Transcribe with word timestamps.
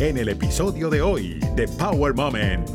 en 0.00 0.16
el 0.16 0.28
episodio 0.28 0.90
de 0.90 1.02
hoy 1.02 1.40
de 1.56 1.66
Power 1.76 2.14
Moment. 2.14 2.68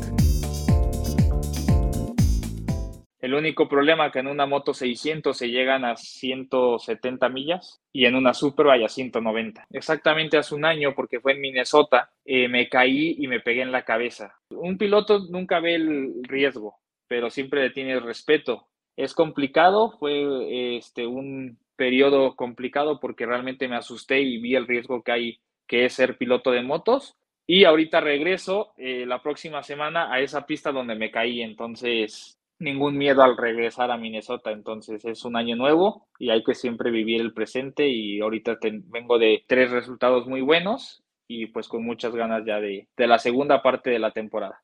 El 3.18 3.32
único 3.32 3.66
problema 3.66 4.12
que 4.12 4.18
en 4.18 4.26
una 4.26 4.44
moto 4.44 4.74
600 4.74 5.34
se 5.34 5.48
llegan 5.48 5.86
a 5.86 5.96
170 5.96 7.26
millas 7.30 7.80
y 7.94 8.04
en 8.04 8.14
una 8.16 8.34
Superbike 8.34 8.84
a 8.84 8.88
190. 8.90 9.66
Exactamente 9.70 10.36
hace 10.36 10.54
un 10.54 10.66
año, 10.66 10.94
porque 10.94 11.20
fue 11.20 11.32
en 11.32 11.40
Minnesota, 11.40 12.10
eh, 12.26 12.46
me 12.48 12.68
caí 12.68 13.16
y 13.18 13.26
me 13.26 13.40
pegué 13.40 13.62
en 13.62 13.72
la 13.72 13.86
cabeza. 13.86 14.34
Un 14.50 14.76
piloto 14.76 15.20
nunca 15.30 15.60
ve 15.60 15.76
el 15.76 16.24
riesgo, 16.24 16.76
pero 17.08 17.30
siempre 17.30 17.62
le 17.62 17.70
tiene 17.70 17.98
respeto. 18.00 18.68
Es 18.96 19.14
complicado, 19.14 19.92
fue 19.98 20.76
este, 20.76 21.06
un 21.06 21.58
periodo 21.76 22.36
complicado 22.36 23.00
porque 23.00 23.24
realmente 23.24 23.66
me 23.66 23.76
asusté 23.76 24.20
y 24.20 24.38
vi 24.38 24.56
el 24.56 24.66
riesgo 24.66 25.02
que 25.02 25.12
hay, 25.12 25.40
que 25.66 25.84
es 25.84 25.94
ser 25.94 26.16
piloto 26.16 26.50
de 26.50 26.62
motos. 26.62 27.16
Y 27.46 27.64
ahorita 27.64 28.00
regreso 28.00 28.72
eh, 28.76 29.04
la 29.06 29.22
próxima 29.22 29.62
semana 29.62 30.12
a 30.12 30.20
esa 30.20 30.46
pista 30.46 30.72
donde 30.72 30.94
me 30.94 31.10
caí, 31.10 31.42
entonces 31.42 32.38
ningún 32.58 32.96
miedo 32.96 33.22
al 33.22 33.36
regresar 33.36 33.90
a 33.90 33.98
Minnesota, 33.98 34.50
entonces 34.50 35.04
es 35.04 35.24
un 35.24 35.36
año 35.36 35.56
nuevo 35.56 36.06
y 36.18 36.30
hay 36.30 36.42
que 36.42 36.54
siempre 36.54 36.90
vivir 36.90 37.20
el 37.20 37.34
presente 37.34 37.88
y 37.88 38.20
ahorita 38.20 38.58
vengo 38.86 39.18
de 39.18 39.44
tres 39.46 39.70
resultados 39.70 40.26
muy 40.26 40.40
buenos 40.40 41.02
y 41.28 41.46
pues 41.46 41.68
con 41.68 41.84
muchas 41.84 42.14
ganas 42.14 42.44
ya 42.46 42.60
de, 42.60 42.88
de 42.96 43.06
la 43.06 43.18
segunda 43.18 43.62
parte 43.62 43.90
de 43.90 43.98
la 43.98 44.12
temporada. 44.12 44.62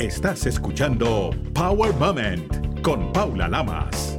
Estás 0.00 0.46
escuchando 0.46 1.30
Power 1.54 1.94
Moment 1.94 2.82
con 2.82 3.12
Paula 3.12 3.48
Lamas. 3.48 4.18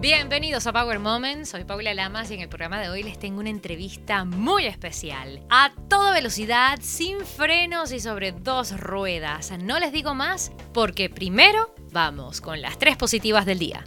Bienvenidos 0.00 0.66
a 0.66 0.72
Power 0.72 0.98
Moments, 0.98 1.50
soy 1.50 1.64
Paula 1.64 1.92
Lamas 1.92 2.30
y 2.30 2.34
en 2.34 2.40
el 2.40 2.48
programa 2.48 2.80
de 2.80 2.88
hoy 2.88 3.02
les 3.02 3.18
tengo 3.18 3.40
una 3.40 3.50
entrevista 3.50 4.24
muy 4.24 4.64
especial. 4.64 5.42
A 5.50 5.72
toda 5.90 6.14
velocidad, 6.14 6.78
sin 6.80 7.20
frenos 7.20 7.92
y 7.92 8.00
sobre 8.00 8.32
dos 8.32 8.80
ruedas. 8.80 9.52
No 9.62 9.78
les 9.78 9.92
digo 9.92 10.14
más 10.14 10.52
porque 10.72 11.10
primero 11.10 11.74
vamos 11.92 12.40
con 12.40 12.62
las 12.62 12.78
tres 12.78 12.96
positivas 12.96 13.44
del 13.44 13.58
día. 13.58 13.84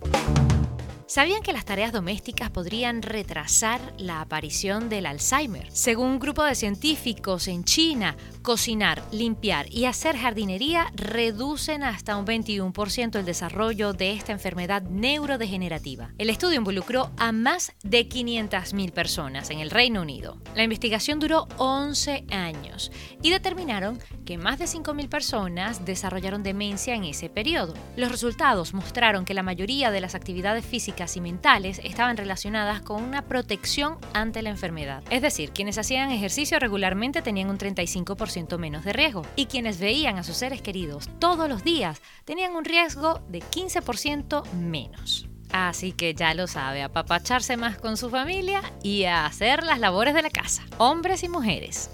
¿Sabían 1.13 1.43
que 1.43 1.53
las 1.53 1.63
tareas 1.63 1.91
domésticas 1.91 2.49
podrían 2.49 3.03
retrasar 3.03 3.79
la 3.99 4.19
aparición 4.19 4.89
del 4.89 5.05
Alzheimer? 5.05 5.69
Según 5.71 6.07
un 6.07 6.19
grupo 6.19 6.43
de 6.43 6.55
científicos 6.55 7.47
en 7.47 7.65
China, 7.65 8.17
cocinar, 8.41 9.03
limpiar 9.11 9.71
y 9.71 9.85
hacer 9.85 10.17
jardinería 10.17 10.91
reducen 10.95 11.83
hasta 11.83 12.17
un 12.17 12.25
21% 12.25 13.19
el 13.19 13.25
desarrollo 13.25 13.93
de 13.93 14.13
esta 14.13 14.31
enfermedad 14.31 14.81
neurodegenerativa. 14.81 16.09
El 16.17 16.31
estudio 16.31 16.57
involucró 16.57 17.11
a 17.17 17.31
más 17.31 17.73
de 17.83 18.09
500.000 18.09 18.91
personas 18.91 19.51
en 19.51 19.59
el 19.59 19.69
Reino 19.69 20.01
Unido. 20.01 20.41
La 20.55 20.63
investigación 20.63 21.19
duró 21.19 21.47
11 21.57 22.25
años 22.31 22.91
y 23.21 23.29
determinaron 23.29 23.99
que 24.25 24.39
más 24.39 24.57
de 24.57 24.65
5.000 24.65 25.09
personas 25.09 25.85
desarrollaron 25.85 26.41
demencia 26.41 26.95
en 26.95 27.03
ese 27.03 27.29
periodo. 27.29 27.75
Los 27.97 28.11
resultados 28.11 28.73
mostraron 28.73 29.25
que 29.25 29.35
la 29.35 29.43
mayoría 29.43 29.91
de 29.91 30.01
las 30.01 30.15
actividades 30.15 30.65
físicas 30.65 31.02
y 31.15 31.21
mentales 31.21 31.79
estaban 31.83 32.17
relacionadas 32.17 32.81
con 32.81 33.03
una 33.03 33.23
protección 33.23 33.97
ante 34.13 34.41
la 34.41 34.49
enfermedad. 34.49 35.03
Es 35.09 35.21
decir, 35.21 35.51
quienes 35.51 35.77
hacían 35.77 36.11
ejercicio 36.11 36.59
regularmente 36.59 37.21
tenían 37.21 37.49
un 37.49 37.57
35% 37.57 38.57
menos 38.57 38.85
de 38.85 38.93
riesgo 38.93 39.23
y 39.35 39.47
quienes 39.47 39.79
veían 39.79 40.17
a 40.17 40.23
sus 40.23 40.37
seres 40.37 40.61
queridos 40.61 41.09
todos 41.19 41.49
los 41.49 41.63
días 41.63 42.01
tenían 42.25 42.55
un 42.55 42.65
riesgo 42.65 43.21
de 43.27 43.39
15% 43.39 44.51
menos. 44.53 45.27
Así 45.51 45.91
que 45.91 46.15
ya 46.15 46.33
lo 46.33 46.47
sabe, 46.47 46.81
apapacharse 46.81 47.57
más 47.57 47.77
con 47.77 47.95
su 47.95 48.09
familia 48.09 48.61
y 48.81 49.03
a 49.03 49.25
hacer 49.25 49.63
las 49.63 49.79
labores 49.79 50.15
de 50.15 50.23
la 50.23 50.31
casa, 50.31 50.63
hombres 50.79 51.23
y 51.23 51.29
mujeres. 51.29 51.91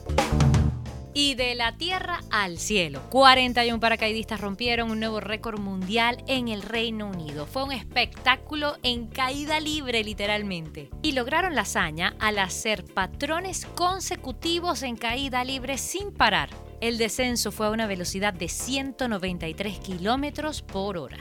Y 1.13 1.33
de 1.33 1.55
la 1.55 1.75
tierra 1.75 2.21
al 2.29 2.59
cielo, 2.59 3.01
41 3.09 3.79
paracaidistas 3.79 4.39
rompieron 4.39 4.91
un 4.91 4.99
nuevo 4.99 5.19
récord 5.19 5.59
mundial 5.59 6.23
en 6.27 6.49
el 6.49 6.61
Reino 6.61 7.07
Unido. 7.07 7.47
Fue 7.47 7.63
un 7.63 7.71
espectáculo 7.71 8.77
en 8.83 9.07
caída 9.07 9.59
libre 9.59 10.03
literalmente. 10.03 10.89
Y 11.01 11.13
lograron 11.13 11.55
la 11.55 11.61
hazaña 11.61 12.15
al 12.19 12.37
hacer 12.37 12.85
patrones 12.85 13.65
consecutivos 13.75 14.83
en 14.83 14.97
caída 14.97 15.43
libre 15.43 15.79
sin 15.79 16.11
parar. 16.11 16.49
El 16.79 16.97
descenso 16.97 17.51
fue 17.51 17.67
a 17.67 17.71
una 17.71 17.87
velocidad 17.87 18.33
de 18.33 18.47
193 18.47 19.79
kilómetros 19.79 20.61
por 20.61 20.97
hora. 20.97 21.17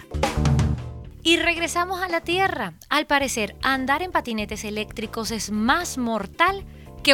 Y 1.23 1.37
regresamos 1.37 2.01
a 2.01 2.09
la 2.09 2.21
Tierra. 2.21 2.75
Al 2.89 3.07
parecer, 3.07 3.57
andar 3.63 4.03
en 4.03 4.13
patinetes 4.13 4.65
eléctricos 4.65 5.31
es 5.31 5.51
más 5.51 5.99
mortal 5.99 6.65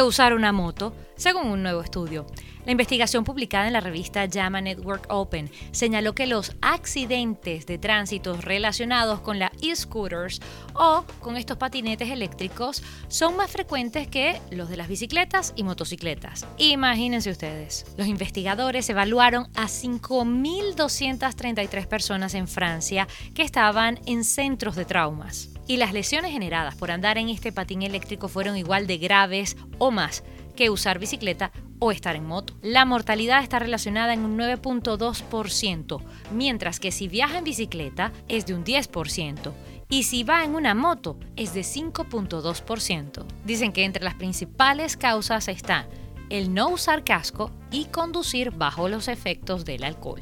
usar 0.03 0.33
una 0.33 0.51
moto, 0.51 0.93
según 1.15 1.47
un 1.47 1.63
nuevo 1.63 1.81
estudio. 1.81 2.25
La 2.65 2.71
investigación 2.71 3.23
publicada 3.23 3.67
en 3.67 3.73
la 3.73 3.79
revista 3.79 4.27
JAMA 4.27 4.59
Network 4.59 5.05
Open 5.09 5.51
señaló 5.71 6.15
que 6.15 6.25
los 6.25 6.53
accidentes 6.61 7.67
de 7.67 7.77
tránsito 7.77 8.35
relacionados 8.37 9.19
con 9.19 9.37
la 9.37 9.51
e-scooters 9.61 10.41
o 10.73 11.05
con 11.19 11.37
estos 11.37 11.57
patinetes 11.57 12.09
eléctricos 12.09 12.81
son 13.07 13.37
más 13.37 13.51
frecuentes 13.51 14.07
que 14.07 14.41
los 14.49 14.67
de 14.67 14.77
las 14.77 14.87
bicicletas 14.87 15.53
y 15.55 15.61
motocicletas. 15.63 16.47
Imagínense 16.57 17.29
ustedes. 17.29 17.85
Los 17.97 18.07
investigadores 18.07 18.89
evaluaron 18.89 19.47
a 19.53 19.67
5.233 19.67 21.85
personas 21.85 22.33
en 22.33 22.47
Francia 22.47 23.07
que 23.35 23.43
estaban 23.43 23.99
en 24.07 24.23
centros 24.23 24.75
de 24.75 24.85
traumas. 24.85 25.54
Y 25.67 25.77
las 25.77 25.93
lesiones 25.93 26.31
generadas 26.31 26.75
por 26.75 26.91
andar 26.91 27.17
en 27.17 27.29
este 27.29 27.51
patín 27.51 27.81
eléctrico 27.81 28.27
fueron 28.27 28.55
igual 28.57 28.87
de 28.87 28.97
graves 28.97 29.57
o 29.77 29.91
más 29.91 30.23
que 30.55 30.69
usar 30.69 30.99
bicicleta 30.99 31.51
o 31.79 31.91
estar 31.91 32.15
en 32.15 32.25
moto. 32.25 32.53
La 32.61 32.85
mortalidad 32.85 33.43
está 33.43 33.59
relacionada 33.59 34.13
en 34.13 34.21
un 34.21 34.37
9.2%, 34.37 36.01
mientras 36.31 36.79
que 36.79 36.91
si 36.91 37.07
viaja 37.07 37.37
en 37.39 37.43
bicicleta 37.43 38.11
es 38.27 38.45
de 38.45 38.53
un 38.53 38.63
10% 38.63 39.53
y 39.89 40.03
si 40.03 40.23
va 40.23 40.43
en 40.43 40.55
una 40.55 40.73
moto 40.73 41.19
es 41.35 41.53
de 41.53 41.61
5.2%. 41.61 43.25
Dicen 43.43 43.71
que 43.71 43.83
entre 43.83 44.03
las 44.03 44.15
principales 44.15 44.97
causas 44.97 45.47
están 45.47 45.87
el 46.29 46.53
no 46.53 46.69
usar 46.69 47.03
casco 47.03 47.51
y 47.71 47.85
conducir 47.85 48.51
bajo 48.51 48.89
los 48.89 49.07
efectos 49.07 49.63
del 49.65 49.83
alcohol. 49.83 50.21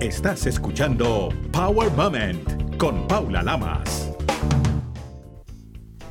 Estás 0.00 0.46
escuchando 0.46 1.28
Power 1.52 1.90
Moment 1.92 2.76
con 2.78 3.06
Paula 3.06 3.42
Lamas. 3.42 4.13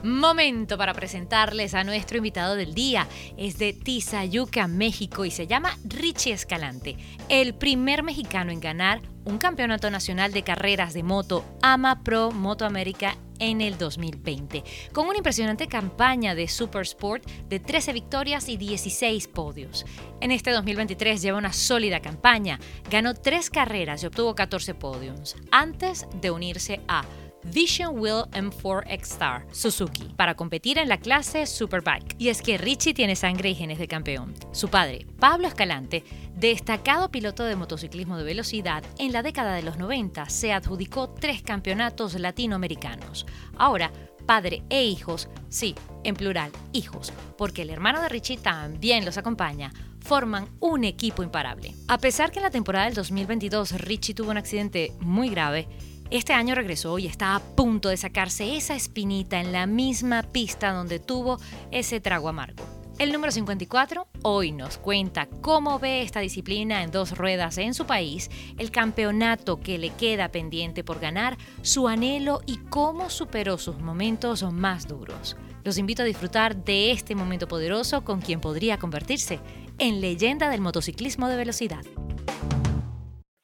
Momento 0.04 0.78
para 0.78 0.94
presentarles 0.94 1.74
a 1.74 1.86
nuestro 1.86 2.18
invitado 2.18 2.58
del 2.58 2.74
día. 2.74 3.08
Es 3.38 3.58
de 3.58 3.72
Tizayuca, 3.72 4.68
México 4.68 5.24
y 5.24 5.32
se 5.32 5.48
llama 5.48 5.78
Richie 5.86 6.34
Escalante, 6.34 6.98
el 7.30 7.56
primer 7.56 8.04
mexicano 8.04 8.52
en 8.52 8.60
ganar 8.60 9.02
un 9.24 9.38
campeonato 9.38 9.90
nacional 9.90 10.34
de 10.34 10.44
carreras 10.44 10.94
de 10.94 11.04
moto 11.04 11.46
AMA 11.62 12.04
Pro 12.04 12.32
Moto 12.32 12.66
América 12.66 13.16
en 13.40 13.62
el 13.62 13.78
2020, 13.78 14.64
con 14.92 15.08
una 15.08 15.18
impresionante 15.18 15.68
campaña 15.68 16.36
de 16.36 16.50
Super 16.50 16.82
Sport 16.82 17.26
de 17.48 17.62
13 17.62 17.94
victorias 17.94 18.50
y 18.50 18.58
16 18.58 19.30
podios. 19.30 19.86
En 20.20 20.32
este 20.32 20.52
2023 20.52 21.22
lleva 21.22 21.38
una 21.38 21.54
sólida 21.54 22.02
campaña, 22.02 22.60
ganó 22.90 23.14
3 23.14 23.50
carreras 23.50 24.04
y 24.04 24.08
obtuvo 24.08 24.36
14 24.36 24.76
podios, 24.76 25.38
antes 25.52 26.06
de 26.20 26.32
unirse 26.32 26.82
a 26.90 27.06
Vision 27.46 28.00
Wheel 28.00 28.26
M4 28.32 28.84
X-Star 28.88 29.46
Suzuki 29.52 30.04
para 30.16 30.36
competir 30.36 30.78
en 30.78 30.90
la 30.90 30.98
clase 30.98 31.46
Superbike. 31.46 32.16
Y 32.18 32.30
es 32.30 32.42
que 32.42 32.58
Richie 32.58 32.94
tiene 32.94 33.16
sangre 33.16 33.50
y 33.50 33.56
genes 33.56 33.80
de 33.80 33.88
campeón. 33.88 34.34
Su 34.52 34.70
padre, 34.70 35.06
Pablo 35.20 35.48
Escalante, 35.48 36.04
destacado 36.36 37.10
piloto 37.10 37.44
de 37.44 37.56
motociclismo 37.56 38.18
de 38.18 38.24
velocidad, 38.24 38.84
en 38.98 39.12
la 39.12 39.24
década 39.24 39.54
de 39.54 39.64
los 39.64 39.78
90 39.78 40.30
se 40.30 40.54
adjudicó 40.54 41.10
tres 41.10 41.42
campeonatos 41.42 42.14
latinoamericanos. 42.20 43.26
Ahora, 43.58 43.92
padre 44.26 44.64
e 44.70 44.86
hijos, 44.86 45.30
sí, 45.50 45.76
en 46.04 46.16
plural, 46.16 46.52
hijos, 46.72 47.14
porque 47.38 47.64
el 47.64 47.70
hermano 47.70 48.02
de 48.02 48.10
Richie 48.10 48.38
también 48.38 49.06
los 49.06 49.18
acompaña, 49.18 49.72
forman 50.00 50.48
un 50.60 50.84
equipo 50.84 51.24
imparable. 51.24 51.76
A 51.88 51.98
pesar 51.98 52.32
que 52.32 52.40
en 52.40 52.44
la 52.44 52.52
temporada 52.52 52.86
del 52.86 52.94
2022 52.94 53.72
Richie 53.82 54.14
tuvo 54.14 54.32
un 54.32 54.38
accidente 54.38 54.94
muy 55.00 55.30
grave, 55.30 55.68
este 56.10 56.34
año 56.34 56.56
regresó 56.56 57.00
y 57.00 57.08
está 57.08 57.36
a 57.36 57.40
punto 57.40 57.90
de 57.90 57.98
sacarse 57.98 58.56
esa 58.56 58.76
espinita 58.76 59.40
en 59.40 59.52
la 59.52 59.66
misma 59.66 60.24
pista 60.24 60.72
donde 60.72 61.00
tuvo 61.00 61.40
ese 61.72 62.00
trago 62.00 62.30
amargo. 62.30 62.64
El 63.00 63.12
número 63.12 63.32
54 63.32 64.08
hoy 64.22 64.52
nos 64.52 64.78
cuenta 64.78 65.28
cómo 65.42 65.80
ve 65.80 66.04
esta 66.04 66.20
disciplina 66.20 66.84
en 66.84 66.92
dos 66.92 67.18
ruedas 67.18 67.58
en 67.58 67.74
su 67.74 67.88
país, 67.88 68.30
el 68.60 68.70
campeonato 68.70 69.60
que 69.60 69.80
le 69.80 69.90
queda 69.90 70.30
pendiente 70.30 70.84
por 70.84 71.00
ganar, 71.00 71.38
su 71.64 71.88
anhelo 71.88 72.42
y 72.46 72.58
cómo 72.58 73.10
superó 73.10 73.58
sus 73.58 73.80
momentos 73.80 74.44
más 74.44 74.88
duros. 74.88 75.36
Los 75.64 75.80
invito 75.80 76.04
a 76.04 76.06
disfrutar 76.06 76.56
de 76.64 76.92
este 76.92 77.16
momento 77.16 77.48
poderoso 77.48 78.04
con 78.04 78.22
quien 78.22 78.40
podría 78.40 78.78
convertirse 78.78 79.40
en 79.80 80.00
leyenda 80.00 80.50
del 80.50 80.62
motociclismo 80.62 81.28
de 81.30 81.38
velocidad. 81.38 81.84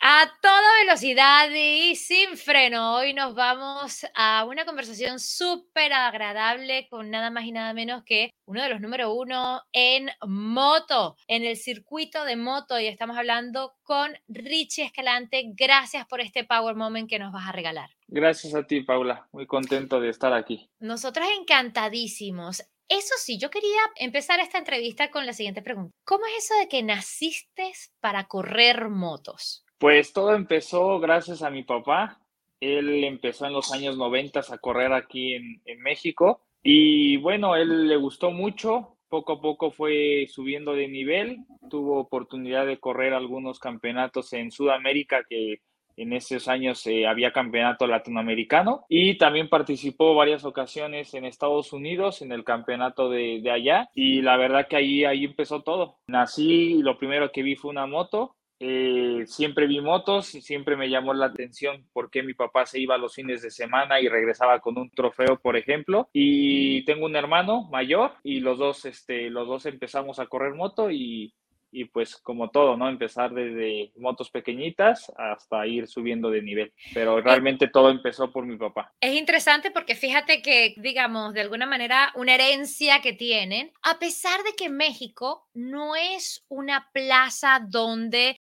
A 0.02 0.32
toda 0.42 0.62
velocidad 0.82 1.50
y 1.52 1.94
sin 1.98 2.38
freno. 2.38 2.96
Hoy 2.96 3.14
nos 3.14 3.36
vamos 3.36 4.06
a 4.16 4.46
una 4.46 4.64
conversación 4.64 5.20
súper 5.20 5.92
agradable 5.92 6.88
con 6.90 7.10
nada 7.10 7.30
más 7.32 7.44
y 7.44 7.52
nada 7.52 7.74
menos 7.74 8.06
que 8.06 8.32
uno 8.46 8.64
de 8.64 8.70
los 8.70 8.80
número 8.80 9.14
uno 9.14 9.62
en 9.74 10.10
moto, 10.26 11.18
en 11.28 11.44
el 11.44 11.58
circuito 11.58 12.24
de 12.24 12.38
moto. 12.38 12.80
Y 12.80 12.88
estamos 12.88 13.18
hablando 13.18 13.74
con 13.84 14.14
Richie 14.30 14.86
Escalante. 14.86 15.44
Gracias 15.54 16.08
por 16.08 16.22
este 16.22 16.46
Power 16.46 16.78
Moment 16.78 17.10
que 17.10 17.20
nos 17.20 17.34
vas 17.34 17.50
a 17.50 17.52
regalar. 17.52 17.90
Gracias 18.08 18.56
a 18.56 18.66
ti, 18.66 18.84
Paula. 18.84 19.28
Muy 19.34 19.48
contento 19.48 20.00
de 20.00 20.08
estar 20.08 20.32
aquí. 20.32 20.70
Nosotros 20.80 21.28
encantadísimos. 21.38 22.64
Eso 22.88 23.16
sí, 23.18 23.38
yo 23.38 23.50
quería 23.50 23.82
empezar 23.98 24.40
esta 24.40 24.60
entrevista 24.60 25.12
con 25.12 25.26
la 25.26 25.34
siguiente 25.34 25.62
pregunta. 25.62 25.94
¿Cómo 26.06 26.26
es 26.26 26.46
eso 26.46 26.58
de 26.58 26.70
que 26.70 26.84
naciste 26.84 27.74
para 28.00 28.28
correr 28.28 28.88
motos? 28.88 29.66
Pues 29.80 30.12
todo 30.12 30.36
empezó 30.36 31.00
gracias 31.00 31.42
a 31.42 31.50
mi 31.50 31.64
papá. 31.64 32.20
Él 32.60 33.06
empezó 33.06 33.46
en 33.46 33.54
los 33.54 33.72
años 33.72 33.98
90 33.98 34.42
a 34.42 34.58
correr 34.58 34.92
aquí 34.92 35.36
en, 35.36 35.62
México 35.82 36.42
y 36.62 37.16
bueno, 37.18 37.56
él 37.56 37.88
le 37.88 37.96
gustó 37.96 38.32
mucho. 38.32 38.98
Poco 39.08 39.34
a 39.34 39.42
poco 39.42 39.72
fue 39.72 40.28
subiendo 40.30 40.74
de 40.74 40.90
nivel. 40.90 41.46
Tuvo 41.70 41.98
oportunidad 41.98 42.66
de 42.66 42.78
correr 42.78 43.14
algunos 43.14 43.58
campeonatos 43.60 44.34
en 44.34 44.52
Sudamérica 44.52 45.24
que 45.28 45.62
en 45.96 46.12
esos 46.12 46.50
años 46.50 46.86
eh, 46.86 47.08
había 47.08 47.32
campeonato 47.32 47.88
latinoamericano 47.88 48.86
y 48.90 49.18
también 49.18 49.48
participó 49.50 50.14
varias 50.14 50.44
ocasiones 50.44 51.14
en 51.14 51.26
Estados 51.26 51.72
Unidos 51.72 52.22
en 52.22 52.34
el 52.34 52.44
campeonato 52.44 53.10
de, 53.10 53.40
de, 53.42 53.52
allá 53.52 53.90
y 53.96 54.22
la 54.22 54.38
verdad 54.38 54.68
que 54.68 54.76
ahí, 54.76 55.06
ahí 55.06 55.24
empezó 55.24 55.62
todo. 55.62 56.00
Nací 56.08 56.74
y 56.74 56.82
lo 56.82 56.98
primero 56.98 57.32
que 57.32 57.44
vi 57.44 57.56
fue 57.56 57.72
una 57.72 57.86
moto. 57.86 58.36
Eh, 58.60 59.24
siempre 59.26 59.68
vi 59.68 59.80
motos 59.82 60.36
y 60.36 60.42
siempre 60.42 60.76
me 60.76 60.90
llamó 60.90 61.14
la 61.14 61.28
atención 61.28 61.86
porque 61.94 62.24
mi 62.24 62.34
papá 62.34 62.66
se 62.66 62.80
iba 62.80 62.98
los 62.98 63.16
fines 63.16 63.42
de 63.42 63.52
semana 63.52 64.00
y 64.02 64.08
regresaba 64.08 64.60
con 64.60 64.78
un 64.78 64.90
trofeo, 64.90 65.40
por 65.40 65.58
ejemplo. 65.58 66.10
Y 66.14 66.84
tengo 66.86 67.06
un 67.06 67.16
hermano 67.16 67.64
mayor 67.70 68.14
y 68.24 68.40
los 68.40 68.58
dos, 68.58 68.86
este, 68.86 69.30
los 69.30 69.48
dos 69.48 69.66
empezamos 69.66 70.20
a 70.20 70.28
correr 70.28 70.54
moto 70.56 70.92
y 70.92 71.34
y 71.72 71.86
pues 71.86 72.18
como 72.18 72.50
todo, 72.50 72.78
¿no? 72.78 72.90
Empezar 72.90 73.34
desde 73.34 73.92
motos 73.98 74.30
pequeñitas 74.30 75.12
hasta 75.18 75.66
ir 75.68 75.88
subiendo 75.88 76.30
de 76.30 76.42
nivel. 76.42 76.74
Pero 76.94 77.22
realmente 77.22 77.68
todo 77.68 77.90
empezó 77.90 78.32
por 78.32 78.46
mi 78.46 78.58
papá. 78.58 78.94
Es 79.00 79.16
interesante 79.16 79.72
porque 79.72 79.96
fíjate 79.96 80.42
que, 80.42 80.74
digamos, 80.78 81.34
de 81.34 81.42
alguna 81.42 81.66
manera, 81.66 82.12
una 82.16 82.36
herencia 82.36 83.02
que 83.02 83.14
tienen, 83.14 83.72
a 83.82 84.00
pesar 84.00 84.44
de 84.44 84.54
que 84.54 84.70
México 84.70 85.48
no 85.54 85.96
es 85.96 86.46
una 86.50 86.90
plaza 86.92 87.62
donde 87.68 88.39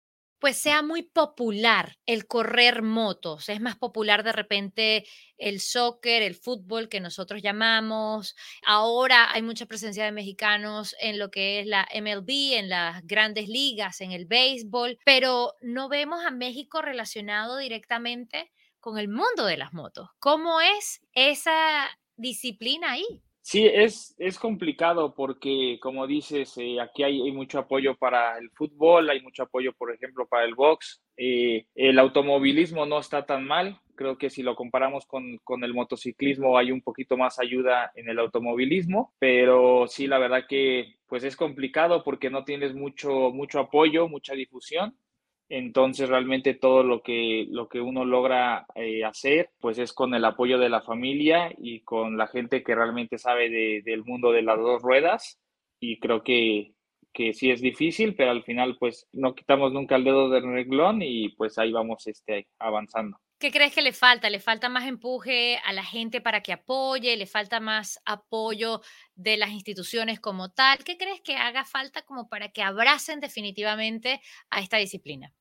pues 0.45 0.57
sea 0.57 0.83
muy 0.83 1.01
popular 1.01 1.97
el 2.05 2.27
correr 2.27 2.83
motos. 2.83 3.49
Es 3.49 3.59
más 3.61 3.77
popular 3.77 4.23
de 4.23 4.31
repente 4.31 5.07
el 5.39 5.59
soccer, 5.59 6.21
el 6.21 6.35
fútbol 6.35 6.87
que 6.87 6.99
nosotros 6.99 7.41
llamamos. 7.41 8.35
Ahora 8.63 9.31
hay 9.33 9.41
mucha 9.41 9.65
presencia 9.65 10.05
de 10.05 10.11
mexicanos 10.11 10.95
en 10.99 11.17
lo 11.17 11.31
que 11.31 11.61
es 11.61 11.65
la 11.65 11.87
MLB, 11.91 12.59
en 12.59 12.69
las 12.69 13.01
grandes 13.07 13.49
ligas, 13.49 14.01
en 14.01 14.11
el 14.11 14.27
béisbol, 14.27 14.99
pero 15.03 15.55
no 15.61 15.89
vemos 15.89 16.23
a 16.23 16.29
México 16.29 16.83
relacionado 16.83 17.57
directamente 17.57 18.51
con 18.79 18.99
el 18.99 19.07
mundo 19.07 19.47
de 19.47 19.57
las 19.57 19.73
motos. 19.73 20.09
¿Cómo 20.19 20.61
es 20.61 21.01
esa 21.13 21.89
disciplina 22.17 22.91
ahí? 22.91 23.24
Sí, 23.47 23.63
es, 23.63 24.15
es 24.17 24.39
complicado 24.39 25.13
porque, 25.13 25.77
como 25.79 26.07
dices, 26.07 26.57
eh, 26.57 26.81
aquí 26.81 27.03
hay, 27.03 27.31
mucho 27.31 27.59
apoyo 27.59 27.95
para 27.95 28.39
el 28.39 28.49
fútbol, 28.49 29.07
hay 29.07 29.21
mucho 29.21 29.43
apoyo, 29.43 29.71
por 29.73 29.93
ejemplo, 29.93 30.25
para 30.27 30.45
el 30.45 30.55
box. 30.55 31.03
Eh, 31.15 31.67
el 31.75 31.99
automovilismo 31.99 32.87
no 32.87 32.97
está 32.97 33.27
tan 33.27 33.45
mal. 33.45 33.79
Creo 33.93 34.17
que 34.17 34.31
si 34.31 34.41
lo 34.41 34.55
comparamos 34.55 35.05
con, 35.05 35.37
con, 35.43 35.63
el 35.63 35.75
motociclismo 35.75 36.57
hay 36.57 36.71
un 36.71 36.81
poquito 36.81 37.17
más 37.17 37.37
ayuda 37.37 37.91
en 37.93 38.09
el 38.09 38.17
automovilismo, 38.17 39.13
pero 39.19 39.85
sí, 39.87 40.07
la 40.07 40.17
verdad 40.17 40.47
que 40.49 40.95
pues 41.05 41.23
es 41.23 41.35
complicado 41.35 42.03
porque 42.03 42.31
no 42.31 42.45
tienes 42.45 42.73
mucho, 42.73 43.29
mucho 43.29 43.59
apoyo, 43.59 44.07
mucha 44.07 44.33
difusión. 44.33 44.97
Entonces 45.49 46.09
realmente 46.09 46.55
todo 46.55 46.83
lo 46.83 47.01
que, 47.01 47.45
lo 47.49 47.69
que 47.69 47.79
uno 47.79 48.03
logra 48.03 48.65
eh, 48.75 49.03
hacer 49.03 49.51
pues 49.59 49.77
es 49.77 49.93
con 49.93 50.15
el 50.15 50.25
apoyo 50.25 50.57
de 50.57 50.69
la 50.69 50.81
familia 50.81 51.53
y 51.57 51.81
con 51.81 52.17
la 52.17 52.27
gente 52.27 52.63
que 52.63 52.73
realmente 52.73 53.19
sabe 53.19 53.49
de, 53.49 53.81
del 53.85 54.03
mundo 54.03 54.31
de 54.31 54.41
las 54.41 54.57
dos 54.57 54.81
ruedas 54.81 55.39
y 55.79 55.99
creo 55.99 56.23
que, 56.23 56.73
que 57.13 57.33
sí 57.33 57.51
es 57.51 57.61
difícil, 57.61 58.15
pero 58.15 58.31
al 58.31 58.43
final 58.43 58.77
pues 58.79 59.07
no 59.13 59.35
quitamos 59.35 59.71
nunca 59.71 59.95
el 59.95 60.03
dedo 60.03 60.29
del 60.29 60.51
reglón 60.51 61.01
y 61.03 61.29
pues 61.29 61.57
ahí 61.59 61.71
vamos 61.71 62.07
este, 62.07 62.47
avanzando. 62.57 63.17
¿Qué 63.37 63.51
crees 63.51 63.75
que 63.75 63.81
le 63.81 63.91
falta? 63.91 64.29
¿Le 64.29 64.39
falta 64.39 64.69
más 64.69 64.87
empuje 64.87 65.57
a 65.65 65.73
la 65.73 65.83
gente 65.83 66.21
para 66.21 66.41
que 66.41 66.53
apoye? 66.53 67.17
¿Le 67.17 67.25
falta 67.25 67.59
más 67.59 68.01
apoyo 68.05 68.81
de 69.13 69.35
las 69.35 69.51
instituciones 69.51 70.21
como 70.21 70.51
tal? 70.51 70.83
¿Qué 70.85 70.97
crees 70.97 71.19
que 71.21 71.35
haga 71.35 71.65
falta 71.65 72.03
como 72.03 72.29
para 72.29 72.49
que 72.49 72.61
abracen 72.61 73.19
definitivamente 73.19 74.21
a 74.49 74.61
esta 74.61 74.77
disciplina? 74.77 75.33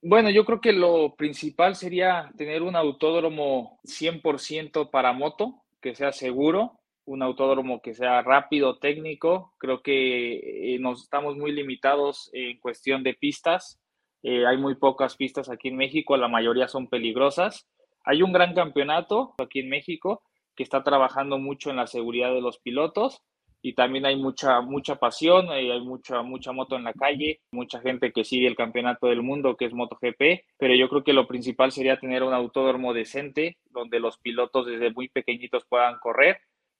Bueno, 0.00 0.30
yo 0.30 0.44
creo 0.44 0.60
que 0.60 0.72
lo 0.72 1.16
principal 1.16 1.74
sería 1.74 2.30
tener 2.38 2.62
un 2.62 2.76
autódromo 2.76 3.80
100% 3.84 4.90
para 4.90 5.12
moto, 5.12 5.64
que 5.82 5.94
sea 5.96 6.12
seguro, 6.12 6.80
un 7.04 7.22
autódromo 7.22 7.82
que 7.82 7.94
sea 7.94 8.22
rápido, 8.22 8.78
técnico. 8.78 9.54
Creo 9.58 9.82
que 9.82 10.74
eh, 10.74 10.78
nos 10.78 11.02
estamos 11.02 11.36
muy 11.36 11.50
limitados 11.50 12.30
en 12.32 12.60
cuestión 12.60 13.02
de 13.02 13.14
pistas. 13.14 13.79
Eh, 14.22 14.46
hay 14.46 14.58
muy 14.58 14.74
pocas 14.74 15.16
pistas 15.16 15.48
aquí 15.48 15.68
en 15.68 15.76
México, 15.76 16.16
la 16.16 16.28
mayoría 16.28 16.68
son 16.68 16.88
peligrosas. 16.88 17.66
Hay 18.04 18.22
un 18.22 18.32
gran 18.32 18.54
campeonato 18.54 19.34
aquí 19.38 19.60
en 19.60 19.68
México 19.68 20.22
que 20.54 20.62
está 20.62 20.82
trabajando 20.82 21.38
mucho 21.38 21.70
en 21.70 21.76
la 21.76 21.86
seguridad 21.86 22.32
de 22.34 22.40
los 22.40 22.58
pilotos 22.58 23.22
y 23.62 23.74
también 23.74 24.06
hay 24.06 24.16
mucha 24.16 24.60
mucha 24.60 24.96
pasión, 24.96 25.46
eh, 25.48 25.72
hay 25.72 25.80
mucha 25.80 26.22
mucha 26.22 26.52
moto 26.52 26.76
en 26.76 26.84
la 26.84 26.94
calle, 26.94 27.40
mucha 27.52 27.80
gente 27.80 28.12
que 28.12 28.24
sigue 28.24 28.46
el 28.46 28.56
campeonato 28.56 29.06
del 29.08 29.22
mundo 29.22 29.56
que 29.56 29.66
es 29.66 29.74
MotoGP, 29.74 30.44
pero 30.58 30.74
yo 30.74 30.88
creo 30.88 31.04
que 31.04 31.12
lo 31.12 31.26
principal 31.26 31.72
sería 31.72 31.98
tener 31.98 32.22
un 32.22 32.34
autódromo 32.34 32.94
decente 32.94 33.58
donde 33.70 34.00
los 34.00 34.18
pilotos 34.18 34.66
desde 34.66 34.92
muy 34.92 35.08
pequeñitos 35.08 35.64
puedan 35.68 35.98
correr 35.98 36.38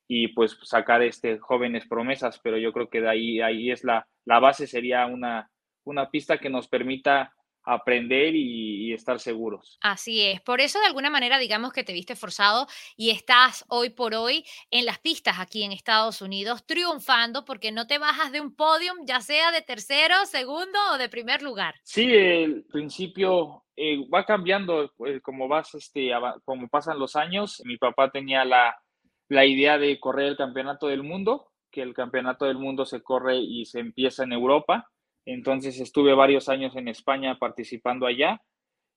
y 0.09 0.29
pues 0.29 0.59
sacar 0.63 1.03
este 1.03 1.39
jóvenes 1.39 1.87
promesas, 1.87 2.41
pero 2.43 2.59
yo 2.59 2.73
creo 2.73 2.89
que 2.89 3.01
de 3.01 3.09
ahí 3.09 3.41
ahí 3.41 3.71
es 3.71 3.85
la 3.85 4.07
la 4.25 4.41
base 4.41 4.67
sería 4.67 5.07
una 5.07 5.51
una 5.85 6.11
pista 6.11 6.39
que 6.39 6.51
nos 6.51 6.69
permita 6.69 7.33
aprender 7.65 8.35
y, 8.35 8.87
y, 8.87 8.93
estar 8.93 9.21
seguros. 9.21 9.79
Así 9.83 10.23
es. 10.23 10.41
Por 10.41 10.61
eso 10.61 10.79
de 10.81 10.87
alguna 10.87 11.11
manera 11.11 11.39
digamos 11.39 11.73
que 11.73 11.85
te 11.85 11.93
viste 11.93 12.17
forzado 12.17 12.67
y 12.97 13.11
estás 13.11 13.65
hoy 13.69 13.91
por 13.91 14.15
hoy 14.15 14.45
en 14.71 14.87
las 14.87 14.99
pistas 14.99 15.39
aquí 15.39 15.63
en 15.63 15.73
Estados 15.73 16.23
Unidos 16.23 16.65
triunfando 16.67 17.45
porque 17.45 17.73
no 17.73 17.87
te 17.87 17.99
bajas 17.99 18.33
de 18.33 18.41
un 18.41 18.55
podium, 18.55 19.05
ya 19.07 19.21
sea 19.21 19.53
de 19.53 19.63
tercero, 19.63 20.15
segundo 20.27 20.79
o 20.93 20.99
de 20.99 21.09
primer 21.09 21.43
lugar. 21.43 21.75
Sí, 21.85 22.11
el 22.11 22.65
principio 22.65 23.65
eh, 23.77 24.09
va 24.09 24.25
cambiando 24.25 24.93
eh, 25.07 25.21
como 25.21 25.47
vas, 25.49 25.75
este, 25.75 26.11
como 26.45 26.69
pasan 26.69 26.99
los 26.99 27.15
años. 27.15 27.63
Mi 27.65 27.77
papá 27.77 28.11
tenía 28.11 28.45
la, 28.45 28.81
la 29.29 29.45
idea 29.45 29.79
de 29.79 30.01
correr 30.01 30.29
el 30.29 30.37
campeonato 30.37 30.87
del 30.87 31.03
mundo, 31.03 31.53
que 31.71 31.83
el 31.83 31.95
campeonato 31.95 32.47
del 32.47 32.59
mundo 32.59 32.85
se 32.87 33.03
corre 33.03 33.37
y 33.37 33.67
se 33.67 33.81
empieza 33.81 34.25
en 34.25 34.33
Europa 34.33 34.91
entonces 35.33 35.81
estuve 35.81 36.15
varios 36.15 36.49
años 36.49 36.75
en 36.77 36.89
España 36.89 37.39
participando 37.39 38.07
allá 38.07 38.41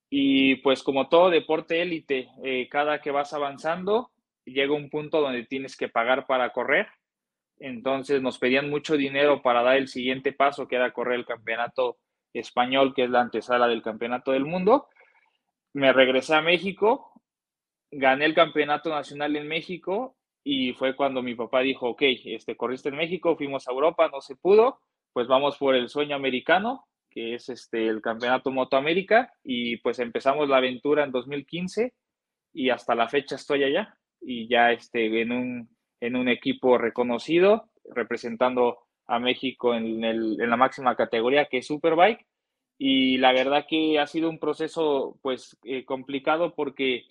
y 0.09 0.57
pues 0.57 0.83
como 0.83 1.09
todo 1.09 1.29
deporte 1.29 1.81
élite, 1.81 2.29
eh, 2.43 2.67
cada 2.69 3.01
que 3.01 3.11
vas 3.11 3.33
avanzando 3.33 4.11
llega 4.45 4.73
un 4.73 4.89
punto 4.89 5.21
donde 5.21 5.45
tienes 5.45 5.75
que 5.75 5.89
pagar 5.89 6.27
para 6.27 6.51
correr. 6.51 6.87
Entonces 7.57 8.21
nos 8.21 8.37
pedían 8.37 8.69
mucho 8.69 8.97
dinero 8.97 9.41
para 9.41 9.63
dar 9.63 9.77
el 9.77 9.87
siguiente 9.87 10.33
paso, 10.33 10.67
que 10.67 10.75
era 10.75 10.91
correr 10.91 11.19
el 11.19 11.25
campeonato 11.25 11.97
español, 12.33 12.93
que 12.93 13.05
es 13.05 13.09
la 13.09 13.21
antesala 13.21 13.67
del 13.67 13.81
campeonato 13.81 14.31
del 14.31 14.45
mundo. 14.45 14.87
Me 15.73 15.93
regresé 15.93 16.35
a 16.35 16.41
México, 16.41 17.11
gané 17.89 18.25
el 18.25 18.33
campeonato 18.33 18.89
nacional 18.89 19.35
en 19.35 19.47
México 19.47 20.15
y 20.43 20.73
fue 20.73 20.95
cuando 20.95 21.21
mi 21.21 21.35
papá 21.35 21.61
dijo, 21.61 21.89
ok, 21.89 22.01
este, 22.25 22.57
corriste 22.57 22.89
en 22.89 22.97
México, 22.97 23.35
fuimos 23.37 23.67
a 23.67 23.71
Europa, 23.71 24.09
no 24.11 24.19
se 24.21 24.35
pudo, 24.35 24.79
pues 25.13 25.27
vamos 25.27 25.57
por 25.57 25.75
el 25.75 25.89
sueño 25.89 26.15
americano, 26.15 26.87
que 27.09 27.35
es 27.35 27.47
este, 27.49 27.87
el 27.87 28.01
Campeonato 28.01 28.51
Moto 28.51 28.75
América, 28.75 29.31
y 29.43 29.77
pues 29.77 29.99
empezamos 29.99 30.49
la 30.49 30.57
aventura 30.57 31.03
en 31.03 31.11
2015 31.11 31.93
y 32.53 32.69
hasta 32.69 32.95
la 32.95 33.07
fecha 33.07 33.35
estoy 33.35 33.63
allá 33.63 33.95
y 34.19 34.47
ya 34.47 34.71
este, 34.71 35.21
en, 35.21 35.31
un, 35.31 35.69
en 35.99 36.15
un 36.15 36.27
equipo 36.27 36.77
reconocido, 36.77 37.69
representando 37.85 38.79
a 39.05 39.19
México 39.19 39.75
en, 39.75 40.03
el, 40.03 40.41
en 40.41 40.49
la 40.49 40.57
máxima 40.57 40.95
categoría 40.95 41.45
que 41.45 41.59
es 41.59 41.67
Superbike. 41.67 42.25
Y 42.77 43.17
la 43.17 43.31
verdad 43.31 43.65
que 43.69 43.99
ha 43.99 44.07
sido 44.07 44.29
un 44.29 44.39
proceso 44.39 45.17
pues 45.21 45.57
eh, 45.63 45.85
complicado 45.85 46.55
porque 46.55 47.05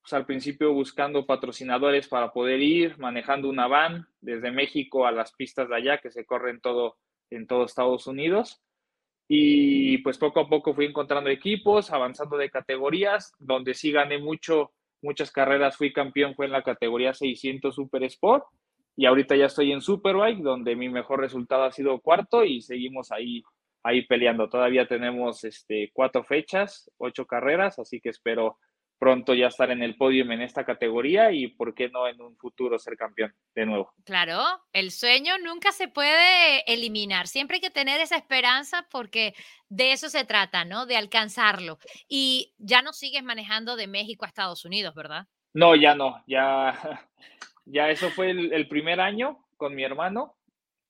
pues, 0.00 0.12
al 0.12 0.26
principio 0.26 0.72
buscando 0.72 1.26
patrocinadores 1.26 2.08
para 2.08 2.32
poder 2.32 2.60
ir, 2.60 2.98
manejando 2.98 3.48
una 3.48 3.68
van 3.68 4.08
desde 4.20 4.50
México 4.50 5.06
a 5.06 5.12
las 5.12 5.32
pistas 5.32 5.68
de 5.68 5.76
allá 5.76 5.98
que 5.98 6.10
se 6.10 6.24
corren 6.24 6.60
todo 6.60 6.96
en 7.30 7.46
todo 7.46 7.64
Estados 7.64 8.06
Unidos. 8.06 8.60
y 9.28 9.98
pues 9.98 10.18
poco 10.18 10.40
a 10.40 10.48
poco 10.48 10.74
fui 10.74 10.86
encontrando 10.86 11.30
equipos, 11.30 11.90
avanzando 11.90 12.36
de 12.36 12.50
categorías, 12.50 13.32
donde 13.38 13.74
sí 13.74 13.90
gané 13.90 14.18
mucho, 14.18 14.72
muchas 15.02 15.30
carreras, 15.32 15.76
fui 15.76 15.92
campeón, 15.92 16.34
fue 16.34 16.46
en 16.46 16.52
la 16.52 16.62
categoría 16.62 17.14
600 17.14 17.74
Super 17.74 18.04
Sport 18.04 18.44
y 18.96 19.06
ahorita 19.06 19.36
ya 19.36 19.46
estoy 19.46 19.72
en 19.72 19.80
Superbike, 19.80 20.42
donde 20.42 20.76
mi 20.76 20.88
mejor 20.88 21.20
resultado 21.20 21.64
ha 21.64 21.72
sido 21.72 22.00
cuarto 22.00 22.44
y 22.44 22.60
seguimos 22.60 23.10
ahí, 23.10 23.42
ahí 23.82 24.06
peleando. 24.06 24.48
Todavía 24.48 24.86
tenemos 24.86 25.42
este, 25.44 25.90
cuatro 25.92 26.22
fechas, 26.24 26.90
ocho 26.98 27.26
carreras, 27.26 27.78
así 27.78 28.00
que 28.00 28.10
espero 28.10 28.58
pronto 28.98 29.34
ya 29.34 29.48
estar 29.48 29.70
en 29.70 29.82
el 29.82 29.96
podio 29.96 30.24
en 30.24 30.42
esta 30.42 30.64
categoría 30.64 31.32
y 31.32 31.48
por 31.48 31.74
qué 31.74 31.88
no 31.88 32.08
en 32.08 32.20
un 32.20 32.36
futuro 32.36 32.78
ser 32.78 32.96
campeón 32.96 33.34
de 33.54 33.66
nuevo. 33.66 33.92
Claro, 34.04 34.40
el 34.72 34.90
sueño 34.90 35.36
nunca 35.38 35.72
se 35.72 35.88
puede 35.88 36.62
eliminar, 36.72 37.26
siempre 37.26 37.56
hay 37.56 37.60
que 37.60 37.70
tener 37.70 38.00
esa 38.00 38.16
esperanza 38.16 38.86
porque 38.90 39.34
de 39.68 39.92
eso 39.92 40.08
se 40.08 40.24
trata, 40.24 40.64
¿no? 40.64 40.86
De 40.86 40.96
alcanzarlo. 40.96 41.78
Y 42.08 42.54
ya 42.58 42.82
no 42.82 42.92
sigues 42.92 43.22
manejando 43.22 43.76
de 43.76 43.86
México 43.86 44.24
a 44.24 44.28
Estados 44.28 44.64
Unidos, 44.64 44.94
¿verdad? 44.94 45.26
No, 45.52 45.76
ya 45.76 45.94
no, 45.94 46.22
ya, 46.26 46.74
ya 47.64 47.88
eso 47.88 48.10
fue 48.10 48.30
el, 48.30 48.68
primer 48.68 49.00
año 49.00 49.38
con 49.56 49.74
mi 49.74 49.84
hermano 49.84 50.34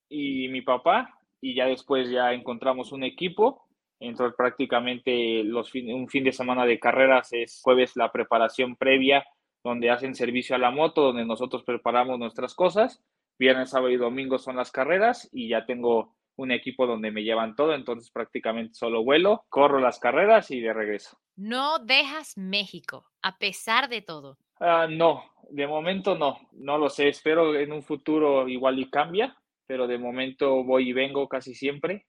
y 0.09 0.47
mi 0.49 0.61
papá 0.61 1.19
y 1.39 1.55
ya 1.55 1.67
después 1.67 2.09
ya 2.09 2.33
encontramos 2.33 2.91
un 2.91 3.03
equipo 3.03 3.64
entonces 3.99 4.35
prácticamente 4.35 5.43
los 5.43 5.73
un 5.73 6.07
fin 6.07 6.23
de 6.23 6.31
semana 6.31 6.65
de 6.65 6.79
carreras 6.79 7.31
es 7.31 7.61
jueves 7.63 7.95
la 7.95 8.11
preparación 8.11 8.75
previa, 8.75 9.25
donde 9.63 9.89
hacen 9.89 10.15
servicio 10.15 10.55
a 10.55 10.59
la 10.59 10.71
moto, 10.71 11.01
donde 11.01 11.25
nosotros 11.25 11.63
preparamos 11.63 12.19
nuestras 12.19 12.53
cosas. 12.53 13.03
Viernes, 13.39 13.71
sábado 13.71 13.89
y 13.89 13.97
domingo 13.97 14.37
son 14.37 14.57
las 14.57 14.71
carreras 14.71 15.29
y 15.33 15.49
ya 15.49 15.65
tengo 15.65 16.15
un 16.37 16.51
equipo 16.51 16.85
donde 16.85 17.11
me 17.11 17.23
llevan 17.23 17.55
todo, 17.55 17.73
entonces 17.73 18.11
prácticamente 18.11 18.73
solo 18.73 19.03
vuelo, 19.03 19.45
corro 19.49 19.79
las 19.79 19.99
carreras 19.99 20.51
y 20.51 20.59
de 20.59 20.73
regreso. 20.73 21.17
No 21.37 21.79
dejas 21.79 22.37
México, 22.37 23.05
a 23.21 23.37
pesar 23.37 23.89
de 23.89 24.01
todo. 24.01 24.37
Ah, 24.59 24.87
no, 24.89 25.23
de 25.49 25.67
momento 25.67 26.17
no, 26.17 26.39
no 26.51 26.77
lo 26.77 26.89
sé, 26.89 27.07
espero 27.07 27.55
en 27.55 27.71
un 27.71 27.83
futuro 27.83 28.47
igual 28.47 28.79
y 28.79 28.89
cambia, 28.89 29.37
pero 29.65 29.87
de 29.87 29.97
momento 29.97 30.63
voy 30.63 30.89
y 30.89 30.93
vengo 30.93 31.27
casi 31.27 31.55
siempre 31.55 32.05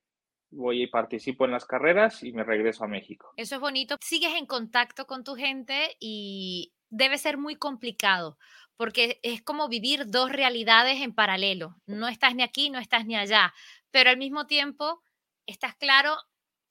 voy 0.51 0.83
y 0.83 0.87
participo 0.87 1.45
en 1.45 1.53
las 1.53 1.65
carreras 1.65 2.23
y 2.23 2.33
me 2.33 2.45
regreso 2.45 2.85
a 2.85 2.89
México. 2.89 3.33
Eso 3.37 3.57
es 3.57 3.61
bonito. 3.61 3.97
Sigues 4.01 4.35
en 4.35 4.47
contacto 4.47 5.07
con 5.07 5.25
tu 5.25 5.35
gente 5.35 5.97
y 6.01 6.73
debe 6.91 7.19
ser 7.19 7.39
muy 7.39 7.57
complicado 7.57 8.39
porque 8.77 9.21
es 9.23 9.43
como 9.43 9.69
vivir 9.69 10.11
dos 10.11 10.31
realidades 10.31 11.01
en 11.01 11.15
paralelo. 11.15 11.77
No 11.87 12.09
estás 12.09 12.35
ni 12.35 12.43
aquí, 12.43 12.71
no 12.71 12.79
estás 12.79 13.07
ni 13.07 13.17
allá, 13.17 13.55
pero 13.91 14.11
al 14.11 14.19
mismo 14.19 14.47
tiempo 14.47 15.03
estás 15.47 15.75
claro 15.77 16.17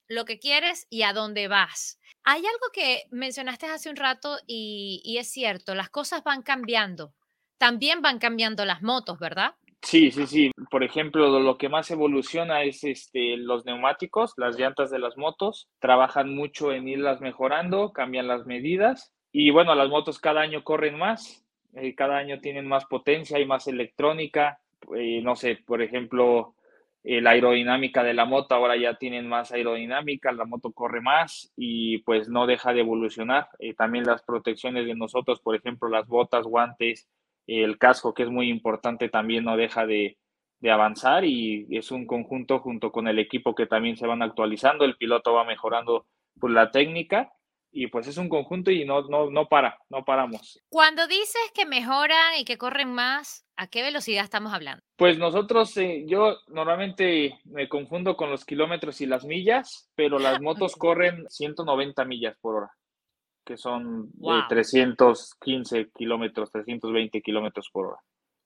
lo 0.07 0.25
que 0.25 0.39
quieres 0.39 0.85
y 0.89 1.01
a 1.01 1.13
dónde 1.13 1.47
vas. 1.47 1.99
Hay 2.23 2.45
algo 2.45 2.71
que 2.73 3.05
mencionaste 3.11 3.65
hace 3.65 3.89
un 3.89 3.95
rato 3.95 4.37
y, 4.45 5.01
y 5.03 5.17
es 5.17 5.31
cierto, 5.31 5.73
las 5.73 5.89
cosas 5.89 6.23
van 6.23 6.43
cambiando. 6.43 7.13
También 7.57 8.01
van 8.01 8.19
cambiando 8.19 8.65
las 8.65 8.81
motos, 8.81 9.17
¿verdad? 9.17 9.55
Sí, 9.85 10.09
sí, 10.09 10.25
sí. 10.25 10.51
Por 10.71 10.83
ejemplo, 10.83 11.39
lo 11.39 11.57
que 11.59 11.69
más 11.69 11.91
evoluciona 11.91 12.63
es 12.63 12.83
este, 12.83 13.37
los 13.37 13.65
neumáticos, 13.65 14.33
las 14.35 14.57
llantas 14.57 14.89
de 14.89 14.97
las 14.97 15.15
motos. 15.15 15.69
Trabajan 15.79 16.33
mucho 16.33 16.73
en 16.73 16.87
irlas 16.87 17.21
mejorando, 17.21 17.93
cambian 17.93 18.27
las 18.27 18.47
medidas. 18.47 19.13
Y 19.31 19.51
bueno, 19.51 19.75
las 19.75 19.89
motos 19.89 20.19
cada 20.19 20.41
año 20.41 20.63
corren 20.63 20.97
más, 20.97 21.45
eh, 21.75 21.93
cada 21.93 22.17
año 22.17 22.39
tienen 22.39 22.67
más 22.67 22.85
potencia, 22.85 23.37
hay 23.37 23.45
más 23.45 23.67
electrónica. 23.67 24.59
Eh, 24.95 25.21
no 25.21 25.35
sé, 25.35 25.59
por 25.67 25.83
ejemplo, 25.83 26.55
eh, 27.03 27.21
la 27.21 27.31
aerodinámica 27.31 28.03
de 28.03 28.15
la 28.15 28.25
moto 28.25 28.55
ahora 28.55 28.75
ya 28.77 28.95
tienen 28.95 29.27
más 29.29 29.51
aerodinámica, 29.51 30.31
la 30.31 30.45
moto 30.45 30.71
corre 30.71 31.01
más 31.01 31.53
y 31.55 31.99
pues 31.99 32.27
no 32.27 32.47
deja 32.47 32.73
de 32.73 32.79
evolucionar. 32.79 33.49
también 33.77 34.05
las 34.05 34.23
protecciones 34.23 34.87
de 34.87 34.95
nosotros, 34.95 35.41
por 35.41 35.55
ejemplo, 35.55 35.89
las 35.89 36.07
botas, 36.07 36.45
guantes, 36.45 37.07
el 37.47 37.77
casco, 37.77 38.13
que 38.13 38.23
es 38.23 38.29
muy 38.29 38.49
importante, 38.49 39.09
también 39.09 39.43
no 39.43 39.57
deja 39.57 39.85
de, 39.85 40.17
avanzar 40.67 41.25
y 41.25 41.67
es 41.69 41.91
un 41.91 42.07
conjunto 42.07 42.57
junto 42.57 42.91
con 42.91 43.07
el 43.07 43.19
equipo 43.19 43.53
que 43.53 43.67
también 43.67 43.97
se 43.97 44.07
van 44.07 44.23
actualizando, 44.23 44.83
el 44.83 44.97
piloto 44.97 45.31
va 45.31 45.43
mejorando 45.43 46.07
por 46.39 46.49
la 46.49 46.71
técnica 46.71 47.31
y 47.71 47.87
pues 47.87 48.07
es 48.07 48.17
un 48.17 48.29
conjunto 48.29 48.71
y 48.71 48.85
no, 48.85 49.01
no, 49.03 49.29
no 49.29 49.47
para, 49.47 49.77
no 49.89 50.05
paramos. 50.05 50.63
Cuando 50.69 51.07
dices 51.07 51.51
que 51.53 51.65
mejoran 51.65 52.39
y 52.39 52.45
que 52.45 52.57
corren 52.57 52.91
más, 52.93 53.45
¿a 53.57 53.67
qué 53.67 53.83
velocidad 53.83 54.23
estamos 54.23 54.53
hablando? 54.53 54.81
Pues 54.95 55.19
nosotros, 55.19 55.75
eh, 55.77 56.05
yo 56.07 56.37
normalmente 56.47 57.37
me 57.43 57.67
confundo 57.67 58.15
con 58.15 58.31
los 58.31 58.45
kilómetros 58.45 59.01
y 59.01 59.05
las 59.05 59.25
millas, 59.25 59.91
pero 59.93 60.19
las 60.19 60.39
motos 60.41 60.75
corren 60.77 61.25
190 61.29 62.05
millas 62.05 62.37
por 62.39 62.55
hora 62.55 62.71
que 63.45 63.57
son 63.57 64.11
315 64.49 65.79
eh, 65.79 65.89
kilómetros, 65.95 66.51
320 66.51 67.21
kilómetros 67.21 67.69
por 67.71 67.87
hora. 67.87 68.01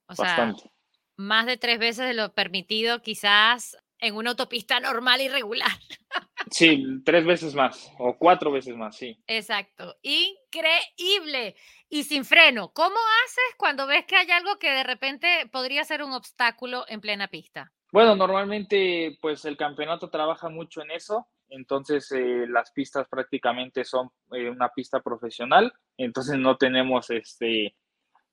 O 0.07 0.15
Bastante. 0.15 0.61
Sea, 0.61 0.71
más 1.17 1.45
de 1.45 1.57
tres 1.57 1.79
veces 1.79 2.07
de 2.07 2.13
lo 2.13 2.33
permitido 2.33 3.01
quizás 3.01 3.77
en 3.99 4.15
una 4.15 4.31
autopista 4.31 4.79
normal 4.79 5.21
y 5.21 5.29
regular. 5.29 5.69
Sí, 6.51 6.83
tres 7.05 7.25
veces 7.25 7.53
más 7.53 7.91
o 7.99 8.17
cuatro 8.17 8.49
veces 8.49 8.75
más, 8.75 8.95
sí. 8.95 9.21
Exacto. 9.27 9.97
Increíble. 10.01 11.55
Y 11.89 12.05
sin 12.05 12.25
freno, 12.25 12.71
¿cómo 12.73 12.95
haces 12.95 13.55
cuando 13.57 13.85
ves 13.85 14.05
que 14.05 14.15
hay 14.15 14.31
algo 14.31 14.57
que 14.57 14.71
de 14.71 14.83
repente 14.83 15.27
podría 15.51 15.83
ser 15.83 16.01
un 16.01 16.13
obstáculo 16.13 16.85
en 16.87 17.01
plena 17.01 17.27
pista? 17.27 17.71
Bueno, 17.91 18.15
normalmente 18.15 19.17
pues 19.21 19.45
el 19.45 19.57
campeonato 19.57 20.09
trabaja 20.09 20.49
mucho 20.49 20.81
en 20.81 20.91
eso 20.91 21.27
entonces 21.49 22.11
eh, 22.11 22.45
las 22.47 22.71
pistas 22.71 23.07
prácticamente 23.07 23.83
son 23.83 24.09
eh, 24.31 24.49
una 24.49 24.69
pista 24.69 25.01
profesional, 25.01 25.73
entonces 25.97 26.37
no 26.37 26.57
tenemos 26.57 27.09
este, 27.09 27.75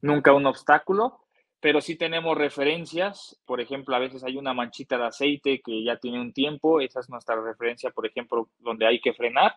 nunca 0.01 0.33
un 0.33 0.47
obstáculo, 0.47 1.27
pero 1.61 1.81
sí 1.81 1.97
tenemos 1.97 2.37
referencias, 2.37 3.41
por 3.45 3.61
ejemplo, 3.61 3.97
a 3.97 3.99
veces 3.99 4.23
hay 4.23 4.37
una 4.37 4.55
manchita 4.55 4.99
de 4.99 5.07
aceite 5.07 5.61
que 5.65 5.83
ya 5.83 5.97
tiene 5.97 6.21
un 6.21 6.33
tiempo, 6.33 6.81
esa 6.81 7.01
es 7.01 7.09
nuestra 7.09 7.41
referencia, 7.41 7.91
por 7.91 8.07
ejemplo, 8.07 8.49
donde 8.59 8.87
hay 8.87 9.01
que 9.01 9.15
frenar. 9.15 9.57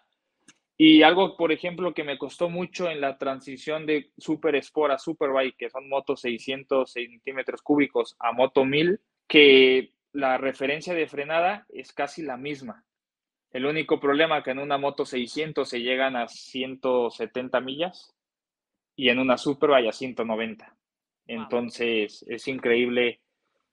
Y 0.81 1.03
algo, 1.03 1.35
por 1.35 1.51
ejemplo, 1.51 1.93
que 1.93 2.05
me 2.05 2.17
costó 2.17 2.49
mucho 2.49 2.89
en 2.89 3.01
la 3.01 3.17
transición 3.17 3.85
de 3.85 4.13
Super 4.17 4.55
Sport 4.55 4.93
a 4.93 4.97
Superbike, 4.97 5.57
que 5.57 5.69
son 5.69 5.89
motos 5.89 6.21
600 6.21 6.89
centímetros 6.89 7.61
cúbicos 7.61 8.15
a 8.17 8.31
moto 8.31 8.63
1000, 8.63 9.01
que 9.27 9.91
la 10.13 10.37
referencia 10.37 10.93
de 10.93 11.07
frenada 11.07 11.65
es 11.69 11.91
casi 11.91 12.21
la 12.21 12.37
misma. 12.37 12.85
El 13.51 13.65
único 13.65 13.99
problema 13.99 14.43
que 14.43 14.51
en 14.51 14.59
una 14.59 14.77
moto 14.77 15.05
600 15.05 15.67
se 15.67 15.81
llegan 15.81 16.15
a 16.15 16.27
170 16.27 17.59
millas 17.61 18.15
y 18.95 19.09
en 19.09 19.19
una 19.19 19.37
Super 19.37 19.71
vaya 19.71 19.89
a 19.89 19.93
190. 19.93 20.75
Entonces 21.25 22.23
es 22.27 22.47
increíble 22.47 23.21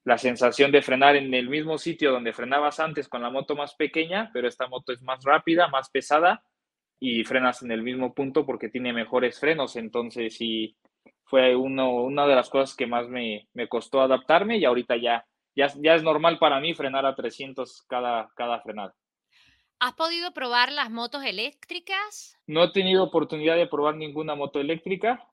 la 0.05 0.19
sensación 0.19 0.71
de 0.71 0.83
frenar 0.83 1.17
en 1.17 1.35
el 1.35 1.49
mismo 1.49 1.79
sitio 1.79 2.13
donde 2.13 2.33
frenabas 2.33 2.79
antes 2.81 3.09
con 3.09 3.23
la 3.23 3.31
moto 3.31 3.57
más 3.57 3.75
pequeña, 3.75 4.31
pero 4.33 4.47
esta 4.47 4.69
moto 4.69 4.93
es 4.93 5.03
más 5.03 5.25
rápida, 5.25 5.69
más 5.69 5.91
pesada 5.91 6.43
y 7.01 7.25
frenas 7.25 7.63
en 7.63 7.73
el 7.73 7.83
mismo 7.83 8.15
punto 8.15 8.47
porque 8.47 8.69
tiene 8.69 8.93
mejores 8.93 9.41
frenos. 9.41 9.77
Entonces 9.77 10.37
sí 10.37 10.77
fue 11.25 11.57
uno, 11.57 11.93
una 12.05 12.27
de 12.27 12.35
las 12.35 12.49
cosas 12.49 12.77
que 12.77 12.87
más 12.87 13.09
me, 13.09 13.49
me 13.53 13.69
costó 13.69 14.01
adaptarme 14.01 14.59
y 14.59 14.65
ahorita 14.65 14.97
ya, 14.97 15.27
ya, 15.55 15.67
ya 15.77 15.97
es 15.97 16.03
normal 16.03 16.39
para 16.39 16.61
mí 16.61 16.73
frenar 16.73 17.05
a 17.05 17.15
300 17.15 17.83
cada, 17.89 18.31
cada 18.37 18.61
frenada. 18.61 18.95
¿Has 19.79 19.93
podido 19.93 20.33
probar 20.33 20.73
las 20.73 20.91
motos 20.91 21.23
eléctricas? 21.25 22.39
No 22.47 22.65
he 22.65 22.73
tenido 22.73 23.05
oportunidad 23.05 23.57
de 23.57 23.67
probar 23.67 23.97
ninguna 23.97 24.35
moto 24.35 24.59
eléctrica 24.59 25.29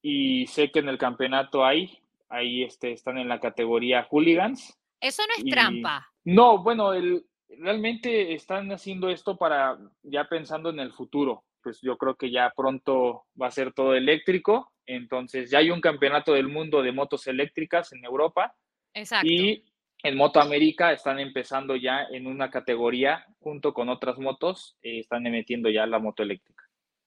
y 0.00 0.46
sé 0.46 0.70
que 0.70 0.78
en 0.78 0.88
el 0.88 0.96
campeonato 0.96 1.64
hay, 1.64 1.98
ahí 2.28 2.62
este, 2.62 2.92
están 2.92 3.18
en 3.18 3.28
la 3.28 3.40
categoría 3.40 4.06
hooligans. 4.08 4.78
Eso 5.00 5.22
no 5.26 5.34
es 5.36 5.50
trampa. 5.50 6.08
No, 6.24 6.62
bueno, 6.62 6.92
el, 6.92 7.26
realmente 7.48 8.32
están 8.34 8.70
haciendo 8.70 9.08
esto 9.08 9.36
para 9.36 9.78
ya 10.02 10.28
pensando 10.28 10.70
en 10.70 10.78
el 10.78 10.92
futuro. 10.92 11.44
Pues 11.62 11.80
yo 11.82 11.98
creo 11.98 12.14
que 12.14 12.30
ya 12.30 12.52
pronto 12.56 13.24
va 13.40 13.48
a 13.48 13.50
ser 13.50 13.72
todo 13.72 13.94
eléctrico. 13.94 14.72
Entonces 14.86 15.50
ya 15.50 15.58
hay 15.58 15.70
un 15.70 15.80
campeonato 15.80 16.32
del 16.32 16.48
mundo 16.48 16.82
de 16.82 16.92
motos 16.92 17.26
eléctricas 17.26 17.92
en 17.92 18.04
Europa. 18.04 18.54
Exacto. 18.94 19.26
Y 19.30 19.64
en 20.02 20.16
Moto 20.16 20.40
América 20.40 20.92
están 20.92 21.18
empezando 21.18 21.76
ya 21.76 22.04
en 22.10 22.26
una 22.26 22.50
categoría 22.50 23.26
junto 23.40 23.74
con 23.74 23.88
otras 23.88 24.18
motos, 24.18 24.76
eh, 24.82 25.00
están 25.00 25.26
emitiendo 25.26 25.68
ya 25.68 25.86
la 25.86 25.98
moto 25.98 26.22
eléctrica. 26.22 26.64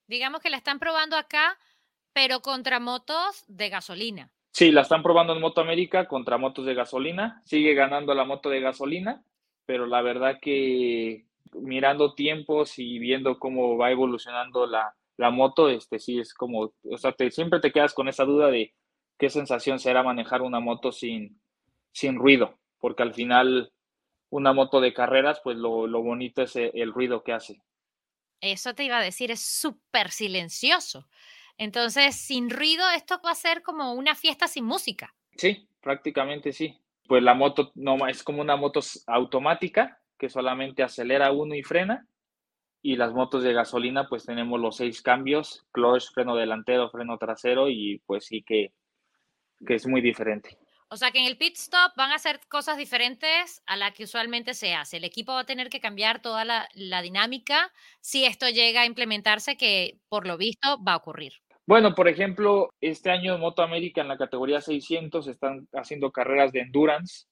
Digamos 0.08 0.42
que 0.42 0.50
la 0.50 0.58
están 0.58 0.80
probando 0.80 1.18
acá, 1.18 1.58
pero 2.14 2.42
contra 2.42 2.80
motos 2.80 3.44
de 3.48 3.70
gasolina. 3.70 4.32
Sí, 4.52 4.72
la 4.72 4.82
están 4.82 5.02
probando 5.02 5.34
en 5.34 5.42
Moto 5.42 5.62
América 5.62 6.08
contra 6.08 6.38
motos 6.38 6.66
de 6.66 6.76
gasolina. 6.76 7.42
Sigue 7.44 7.74
ganando 7.74 8.14
la 8.14 8.24
moto 8.24 8.50
de 8.50 8.62
gasolina, 8.62 9.24
pero 9.66 9.88
la 9.88 10.04
verdad 10.04 10.38
que 10.40 11.26
mirando 11.54 12.14
tiempos 12.14 12.78
y 12.78 13.00
viendo 13.00 13.40
cómo 13.40 13.78
va 13.78 13.90
evolucionando 13.90 14.68
la, 14.68 14.96
la 15.18 15.32
moto, 15.32 15.70
este 15.70 15.98
sí 15.98 16.20
es 16.20 16.36
como, 16.36 16.72
o 16.84 16.98
sea, 16.98 17.14
te, 17.14 17.32
siempre 17.32 17.60
te 17.60 17.72
quedas 17.72 17.96
con 17.96 18.08
esa 18.08 18.26
duda 18.26 18.52
de 18.52 18.76
qué 19.18 19.32
sensación 19.32 19.80
será 19.80 20.04
manejar 20.04 20.44
una 20.44 20.60
moto 20.60 20.92
sin, 20.92 21.42
sin 21.92 22.16
ruido 22.16 22.60
porque 22.84 23.04
al 23.04 23.14
final 23.14 23.72
una 24.30 24.52
moto 24.52 24.82
de 24.82 24.94
carreras, 24.94 25.40
pues 25.42 25.56
lo, 25.56 25.88
lo 25.88 26.04
bonito 26.04 26.42
es 26.42 26.54
el, 26.58 26.70
el 26.74 26.92
ruido 26.92 27.24
que 27.24 27.32
hace. 27.32 27.62
Eso 28.42 28.76
te 28.76 28.84
iba 28.84 28.98
a 28.98 29.02
decir, 29.02 29.32
es 29.32 29.40
súper 29.40 30.12
silencioso. 30.12 31.08
Entonces, 31.58 32.14
sin 32.14 32.50
ruido, 32.50 32.84
esto 32.94 33.22
va 33.26 33.32
a 33.32 33.36
ser 33.36 33.64
como 33.64 33.94
una 33.94 34.16
fiesta 34.16 34.50
sin 34.50 34.66
música. 34.66 35.16
Sí, 35.38 35.66
prácticamente 35.80 36.52
sí. 36.52 36.78
Pues 37.08 37.24
la 37.24 37.34
moto 37.34 37.72
no 37.76 38.06
es 38.06 38.22
como 38.22 38.42
una 38.42 38.58
moto 38.58 38.82
automática 39.08 40.02
que 40.18 40.28
solamente 40.28 40.84
acelera 40.84 41.32
uno 41.32 41.56
y 41.56 41.64
frena. 41.64 42.06
Y 42.82 42.98
las 42.98 43.14
motos 43.14 43.44
de 43.44 43.54
gasolina, 43.54 44.10
pues 44.10 44.26
tenemos 44.26 44.60
los 44.60 44.76
seis 44.76 45.02
cambios, 45.02 45.66
clutch, 45.72 46.12
freno 46.14 46.36
delantero, 46.36 46.90
freno 46.90 47.18
trasero 47.18 47.70
y 47.70 48.02
pues 48.06 48.26
sí 48.26 48.44
que, 48.46 48.74
que 49.66 49.76
es 49.76 49.88
muy 49.88 50.02
diferente. 50.02 50.58
O 50.90 50.98
sea 50.98 51.12
que 51.12 51.20
en 51.20 51.26
el 51.26 51.38
pit 51.38 51.56
stop 51.56 51.94
van 51.96 52.12
a 52.12 52.16
hacer 52.16 52.40
cosas 52.50 52.78
diferentes 52.78 53.62
a 53.66 53.76
la 53.76 53.92
que 53.92 54.04
usualmente 54.04 54.54
se 54.54 54.74
hace. 54.74 54.98
El 54.98 55.04
equipo 55.04 55.34
va 55.34 55.42
a 55.42 55.46
tener 55.46 55.70
que 55.70 55.80
cambiar 55.80 56.22
toda 56.22 56.46
la, 56.46 56.68
la, 56.74 57.02
dinámica 57.02 57.72
si 58.02 58.26
esto 58.26 58.50
llega 58.50 58.82
a 58.82 58.86
implementarse, 58.86 59.58
que 59.58 60.00
por 60.10 60.28
lo 60.28 60.38
visto 60.38 60.84
va 60.84 60.94
a 60.94 60.98
ocurrir. 60.98 61.34
Bueno, 61.66 61.96
por 61.96 62.10
ejemplo, 62.10 62.70
este 62.82 63.10
año 63.10 63.36
en 63.36 63.42
Moto 63.42 63.62
América 63.62 64.02
en 64.02 64.10
la 64.10 64.18
categoría 64.18 64.60
600 64.60 65.28
están 65.28 65.68
haciendo 65.74 66.12
carreras 66.12 66.52
de 66.52 66.60
endurance 66.60 67.26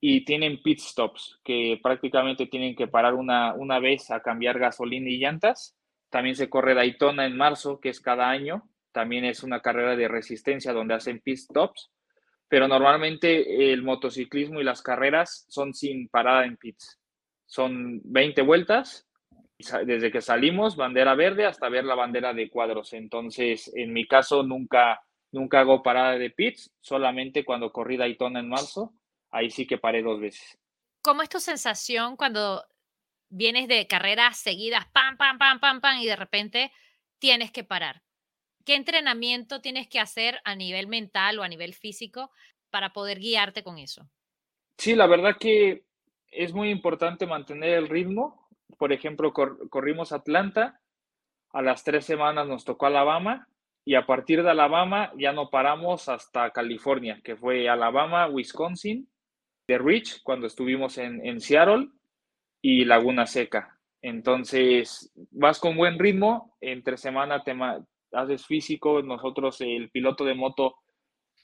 y 0.00 0.24
tienen 0.24 0.62
pit 0.62 0.78
stops 0.78 1.40
que 1.42 1.80
prácticamente 1.82 2.46
tienen 2.46 2.76
que 2.76 2.86
parar 2.86 3.14
una, 3.14 3.54
una 3.54 3.78
vez 3.78 4.10
a 4.10 4.20
cambiar 4.20 4.58
gasolina 4.58 5.08
y 5.08 5.18
llantas. 5.18 5.74
También 6.10 6.36
se 6.36 6.50
corre 6.50 6.74
Daytona 6.74 7.26
en 7.26 7.36
marzo, 7.36 7.80
que 7.80 7.88
es 7.88 8.00
cada 8.00 8.28
año. 8.28 8.68
También 8.92 9.24
es 9.24 9.42
una 9.42 9.60
carrera 9.60 9.96
de 9.96 10.08
resistencia 10.08 10.72
donde 10.72 10.94
hacen 10.94 11.20
pit 11.20 11.38
stops. 11.38 11.90
Pero 12.48 12.68
normalmente 12.68 13.72
el 13.72 13.82
motociclismo 13.82 14.60
y 14.60 14.64
las 14.64 14.82
carreras 14.82 15.46
son 15.48 15.74
sin 15.74 16.08
parada 16.08 16.44
en 16.44 16.56
pits. 16.56 16.98
Son 17.46 18.00
20 18.04 18.42
vueltas 18.42 19.06
desde 19.86 20.10
que 20.10 20.20
salimos, 20.20 20.76
bandera 20.76 21.14
verde 21.14 21.46
hasta 21.46 21.68
ver 21.68 21.84
la 21.84 21.94
bandera 21.94 22.34
de 22.34 22.50
cuadros. 22.50 22.92
Entonces, 22.92 23.72
en 23.74 23.92
mi 23.92 24.06
caso, 24.06 24.42
nunca, 24.42 25.00
nunca 25.32 25.60
hago 25.60 25.82
parada 25.82 26.18
de 26.18 26.30
pits, 26.30 26.70
solamente 26.80 27.44
cuando 27.44 27.72
corrí 27.72 27.96
Daytona 27.96 28.40
en 28.40 28.48
marzo, 28.48 28.92
ahí 29.30 29.50
sí 29.50 29.66
que 29.66 29.78
paré 29.78 30.02
dos 30.02 30.20
veces. 30.20 30.58
¿Cómo 31.02 31.22
es 31.22 31.28
tu 31.28 31.40
sensación 31.40 32.16
cuando 32.16 32.64
vienes 33.28 33.68
de 33.68 33.86
carreras 33.86 34.36
seguidas, 34.38 34.86
pam, 34.92 35.16
pam, 35.16 35.38
pam, 35.38 35.58
pam, 35.58 35.80
pam, 35.80 35.98
y 36.00 36.06
de 36.06 36.16
repente 36.16 36.72
tienes 37.18 37.50
que 37.50 37.64
parar? 37.64 38.02
¿Qué 38.66 38.74
entrenamiento 38.74 39.62
tienes 39.62 39.88
que 39.88 40.00
hacer 40.00 40.40
a 40.44 40.54
nivel 40.54 40.88
mental 40.88 41.38
o 41.38 41.42
a 41.42 41.48
nivel 41.48 41.72
físico 41.72 42.30
para 42.70 42.92
poder 42.92 43.20
guiarte 43.20 43.62
con 43.62 43.78
eso? 43.78 44.06
Sí, 44.76 44.94
la 44.94 45.06
verdad 45.06 45.36
que 45.40 45.84
es 46.30 46.52
muy 46.52 46.68
importante 46.68 47.26
mantener 47.26 47.78
el 47.78 47.88
ritmo 47.88 48.46
por 48.78 48.92
ejemplo, 48.92 49.32
corrimos 49.32 50.12
Atlanta, 50.12 50.80
a 51.52 51.62
las 51.62 51.84
tres 51.84 52.04
semanas 52.04 52.46
nos 52.46 52.64
tocó 52.64 52.86
Alabama 52.86 53.48
y 53.84 53.94
a 53.94 54.04
partir 54.04 54.42
de 54.42 54.50
Alabama 54.50 55.12
ya 55.16 55.32
no 55.32 55.48
paramos 55.48 56.08
hasta 56.08 56.50
California, 56.50 57.20
que 57.24 57.36
fue 57.36 57.68
Alabama, 57.68 58.28
Wisconsin, 58.28 59.08
de 59.66 59.78
Rich 59.78 60.22
cuando 60.22 60.46
estuvimos 60.46 60.98
en, 60.98 61.24
en 61.24 61.40
Seattle 61.40 61.88
y 62.60 62.84
Laguna 62.84 63.26
Seca. 63.26 63.78
Entonces, 64.02 65.12
vas 65.30 65.58
con 65.58 65.76
buen 65.76 65.98
ritmo, 65.98 66.56
entre 66.60 66.96
semana 66.96 67.42
te 67.42 67.54
haces 68.16 68.46
físico, 68.46 69.02
nosotros 69.02 69.60
el 69.60 69.90
piloto 69.90 70.24
de 70.24 70.34
moto 70.34 70.76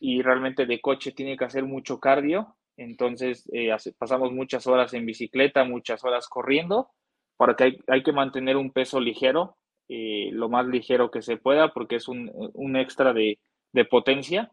y 0.01 0.23
realmente 0.23 0.67
de 0.67 0.81
coche 0.81 1.13
tiene 1.13 1.37
que 1.37 1.45
hacer 1.45 1.65
mucho 1.65 2.01
cardio, 2.01 2.57
entonces 2.77 3.49
eh, 3.53 3.71
pasamos 3.99 4.33
muchas 4.33 4.67
horas 4.67 4.95
en 4.95 5.07
bicicleta, 5.07 5.65
muchas 5.65 6.05
horas 6.05 6.29
corriendo 6.29 6.89
para 7.37 7.55
que 7.55 7.79
hay, 7.89 8.03
que 8.03 8.13
mantener 8.13 8.57
un 8.57 8.73
peso 8.73 9.01
ligero, 9.01 9.57
eh, 9.89 10.31
lo 10.33 10.49
más 10.49 10.67
ligero 10.67 11.11
que 11.11 11.23
se 11.23 11.37
pueda, 11.37 11.73
porque 11.73 11.97
es 11.97 12.09
un, 12.09 12.31
un 12.35 12.77
extra 12.77 13.13
de, 13.13 13.39
de 13.73 13.85
potencia. 13.85 14.53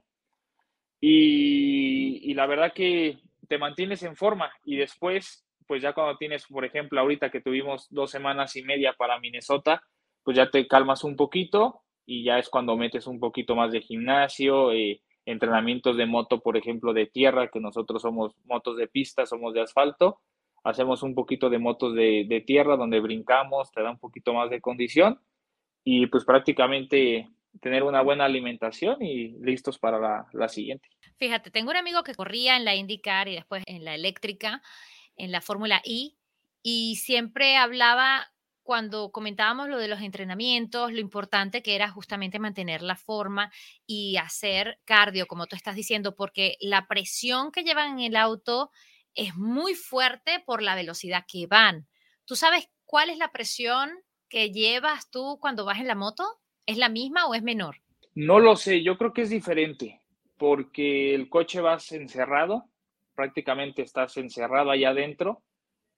Y, 1.00 2.20
y, 2.30 2.34
la 2.34 2.46
verdad 2.46 2.74
que 2.74 3.20
te 3.48 3.58
mantienes 3.58 4.04
en 4.04 4.16
forma 4.16 4.52
y 4.66 4.76
después, 4.76 5.46
pues 5.66 5.82
ya 5.82 5.94
cuando 5.94 6.18
tienes, 6.18 6.46
por 6.48 6.66
ejemplo, 6.66 7.00
ahorita 7.00 7.30
que 7.30 7.42
tuvimos 7.42 7.88
dos 7.90 8.12
semanas 8.12 8.56
y 8.56 8.64
media 8.64 8.94
para 8.98 9.20
Minnesota, 9.20 9.82
pues 10.24 10.36
ya 10.36 10.50
te 10.50 10.68
calmas 10.68 11.04
un 11.04 11.16
poquito 11.16 11.84
y 12.10 12.24
ya 12.24 12.40
es 12.40 12.50
cuando 12.50 12.76
metes 12.76 13.06
un 13.06 13.20
poquito 13.20 13.56
más 13.56 13.72
de 13.72 13.82
gimnasio, 13.82 14.72
eh, 14.72 15.00
entrenamientos 15.26 15.96
de 15.96 16.08
moto, 16.08 16.42
por 16.42 16.58
ejemplo, 16.58 16.92
de 16.92 17.06
tierra, 17.06 17.50
que 17.50 17.60
nosotros 17.60 18.02
somos 18.02 18.34
motos 18.46 18.78
de 18.78 18.88
pista, 18.88 19.28
somos 19.28 19.54
de 19.54 19.62
asfalto, 19.62 20.20
hacemos 20.64 21.04
un 21.04 21.14
poquito 21.14 21.52
de 21.52 21.60
motos 21.60 21.94
de, 21.94 22.44
tierra 22.48 22.78
donde 22.78 23.00
brincamos, 23.00 23.72
te 23.72 23.84
da 23.84 23.92
un 23.92 24.00
poquito 24.00 24.34
más 24.34 24.50
de 24.50 24.60
condición 24.60 25.20
y 25.84 26.08
pues 26.08 26.26
prácticamente 26.26 27.30
tener 27.62 27.84
una 27.84 28.02
buena 28.02 28.26
alimentación 28.26 29.04
y 29.04 29.38
listos 29.44 29.78
para 29.78 30.00
la, 30.00 30.26
la, 30.34 30.50
siguiente. 30.50 30.90
Fíjate, 31.18 31.52
tengo 31.52 31.70
un 31.70 31.78
amigo 31.78 32.02
que 32.02 32.16
corría 32.16 32.58
en 32.58 32.66
la 32.66 32.74
IndyCar 32.74 33.28
y 33.28 33.36
después 33.36 33.62
en 33.68 33.86
la 33.86 33.94
eléctrica, 33.94 34.64
en 35.16 35.32
la 35.32 35.42
Fórmula 35.42 35.80
I, 35.86 36.18
y 36.64 36.96
siempre 36.96 37.56
hablaba 37.56 38.32
cuando 38.70 39.10
comentábamos 39.10 39.68
lo 39.68 39.80
de 39.80 39.88
los 39.88 40.00
entrenamientos, 40.00 40.94
lo 40.94 41.00
importante 41.00 41.64
que 41.64 41.74
era 41.74 41.90
justamente 41.90 42.38
mantener 42.38 42.84
la 42.84 42.96
forma 42.96 43.52
y 43.88 44.18
hacer 44.18 44.78
cardio, 44.86 45.26
como 45.26 45.48
tú 45.48 45.56
estás 45.56 45.76
diciendo, 45.76 46.14
porque 46.16 46.56
la 46.60 46.86
presión 46.86 47.52
que 47.52 47.64
llevan 47.64 47.94
en 47.94 48.12
el 48.12 48.16
auto 48.16 48.70
es 49.16 49.36
muy 49.36 49.74
fuerte 49.74 50.44
por 50.46 50.62
la 50.62 50.76
velocidad 50.76 51.26
que 51.28 51.48
van. 51.48 51.88
¿Tú 52.26 52.36
sabes 52.36 52.70
cuál 52.86 53.10
es 53.10 53.18
la 53.18 53.32
presión 53.32 53.90
que 54.30 54.52
llevas 54.52 55.10
tú 55.10 55.40
cuando 55.42 55.66
vas 55.66 55.80
en 55.80 55.88
la 55.88 55.96
moto? 55.96 56.24
¿Es 56.68 56.78
la 56.78 56.90
misma 56.90 57.26
o 57.26 57.34
es 57.34 57.42
menor? 57.42 57.78
No 58.14 58.38
lo 58.38 58.56
sé, 58.56 58.84
yo 58.84 59.00
creo 59.00 59.14
que 59.14 59.24
es 59.24 59.32
diferente, 59.32 60.00
porque 60.38 61.16
el 61.16 61.28
coche 61.28 61.60
vas 61.60 61.92
encerrado, 61.92 62.66
prácticamente 63.16 63.82
estás 63.82 64.16
encerrado 64.18 64.70
allá 64.70 64.90
adentro. 64.90 65.42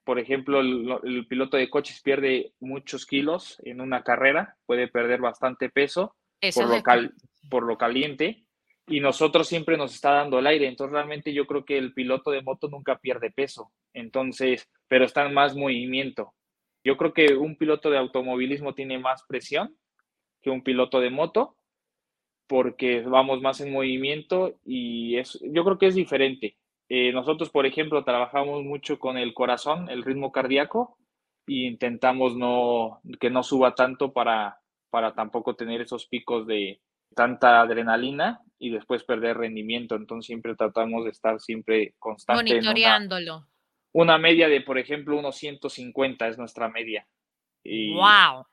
Por 0.03 0.19
ejemplo, 0.19 0.61
el, 0.61 1.27
piloto 1.27 1.57
de 1.57 1.69
coches 1.69 2.01
pierde 2.01 2.53
muchos 2.59 3.05
kilos 3.05 3.61
en 3.63 3.81
una 3.81 4.03
carrera, 4.03 4.57
puede 4.65 4.87
perder 4.87 5.21
bastante 5.21 5.69
peso 5.69 6.15
por, 6.55 6.67
lo 6.67 6.83
por 7.49 7.63
lo 7.63 7.77
caliente 7.77 8.43
y 8.87 8.99
nosotros 8.99 9.47
siempre 9.47 9.77
nos 9.77 9.93
está 9.93 10.11
dando 10.11 10.39
el 10.39 10.47
aire. 10.47 10.67
Entonces, 10.67 10.93
realmente 10.93 11.33
yo 11.33 11.45
creo 11.45 11.65
que 11.65 11.77
el 11.77 11.93
piloto 11.93 12.31
de 12.31 12.41
moto 12.41 12.67
nunca 12.67 12.97
pierde 12.97 13.31
peso. 13.31 13.71
Entonces, 13.93 14.69
pero 14.87 15.05
está 15.05 15.25
en 15.25 15.33
más 15.33 15.55
movimiento. 15.55 16.33
Yo 16.83 16.97
creo 16.97 17.13
que 17.13 17.35
un 17.35 17.55
piloto 17.55 17.89
de 17.89 17.97
automovilismo 17.97 18.73
tiene 18.73 18.97
más 18.97 19.23
presión 19.27 19.77
que 20.41 20.49
un 20.49 20.63
piloto 20.63 20.99
de 20.99 21.11
moto 21.11 21.55
porque 22.47 23.01
vamos 23.01 23.41
más 23.41 23.61
en 23.61 23.71
movimiento 23.71 24.59
y 24.65 25.15
es, 25.17 25.39
yo 25.41 25.63
creo 25.63 25.77
que 25.77 25.87
es 25.87 25.95
diferente. 25.95 26.57
Eh, 26.93 27.13
nosotros, 27.13 27.49
por 27.49 27.65
ejemplo, 27.65 28.03
trabajamos 28.03 28.63
mucho 28.63 28.99
con 28.99 29.17
el 29.17 29.33
corazón, 29.33 29.89
el 29.89 30.03
ritmo 30.03 30.33
cardíaco, 30.33 30.97
e 31.47 31.67
intentamos 31.67 32.35
no, 32.35 32.99
que 33.19 33.29
no 33.29 33.43
suba 33.43 33.75
tanto 33.75 34.11
para, 34.11 34.59
para 34.89 35.13
tampoco 35.13 35.55
tener 35.55 35.79
esos 35.79 36.05
picos 36.07 36.45
de, 36.45 36.81
tanta 37.15 37.61
adrenalina 37.61 38.41
y 38.59 38.69
después 38.71 39.03
perder 39.03 39.37
rendimiento. 39.37 39.95
Entonces 39.95 40.27
siempre 40.27 40.55
tratamos 40.55 41.05
de 41.05 41.11
estar 41.11 41.39
siempre 41.39 41.95
constante. 41.99 42.55
Monitoreándolo. 42.55 43.47
Una, 43.93 44.17
media 44.17 44.47
de, 44.47 44.61
por 44.61 44.77
ejemplo, 44.77 45.17
unos 45.17 45.35
150 45.37 46.27
es 46.27 46.37
nuestra 46.37 46.69
media. 46.69 47.07
Y 47.63 47.93
¡Wow! 47.93 48.45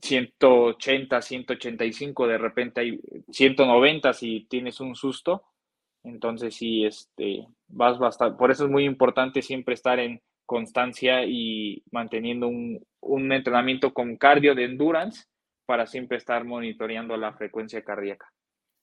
180, 0.00 1.22
185, 1.22 2.26
de 2.28 2.38
repente 2.38 2.80
hay 2.80 3.00
190 3.30 4.12
si 4.12 4.46
tienes 4.48 4.80
un 4.80 4.94
susto. 4.94 5.42
Entonces 6.08 6.54
sí, 6.54 6.84
este, 6.84 7.46
vas 7.68 7.98
bastante. 7.98 8.36
Por 8.36 8.50
eso 8.50 8.64
es 8.64 8.70
muy 8.70 8.84
importante 8.84 9.42
siempre 9.42 9.74
estar 9.74 9.98
en 9.98 10.20
constancia 10.46 11.24
y 11.24 11.82
manteniendo 11.90 12.48
un, 12.48 12.84
un 13.00 13.32
entrenamiento 13.32 13.92
con 13.92 14.16
cardio 14.16 14.54
de 14.54 14.64
endurance 14.64 15.24
para 15.66 15.86
siempre 15.86 16.16
estar 16.16 16.44
monitoreando 16.44 17.16
la 17.16 17.34
frecuencia 17.34 17.84
cardíaca. 17.84 18.32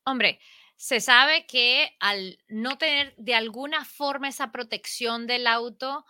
Hombre, 0.06 0.40
se 0.76 1.00
sabe 1.00 1.48
que 1.48 1.90
al 2.00 2.38
no 2.48 2.78
tener 2.78 3.16
de 3.18 3.34
alguna 3.34 3.86
forma 3.86 4.28
esa 4.28 4.52
protección 4.52 5.26
del 5.26 5.48
auto, 5.48 6.06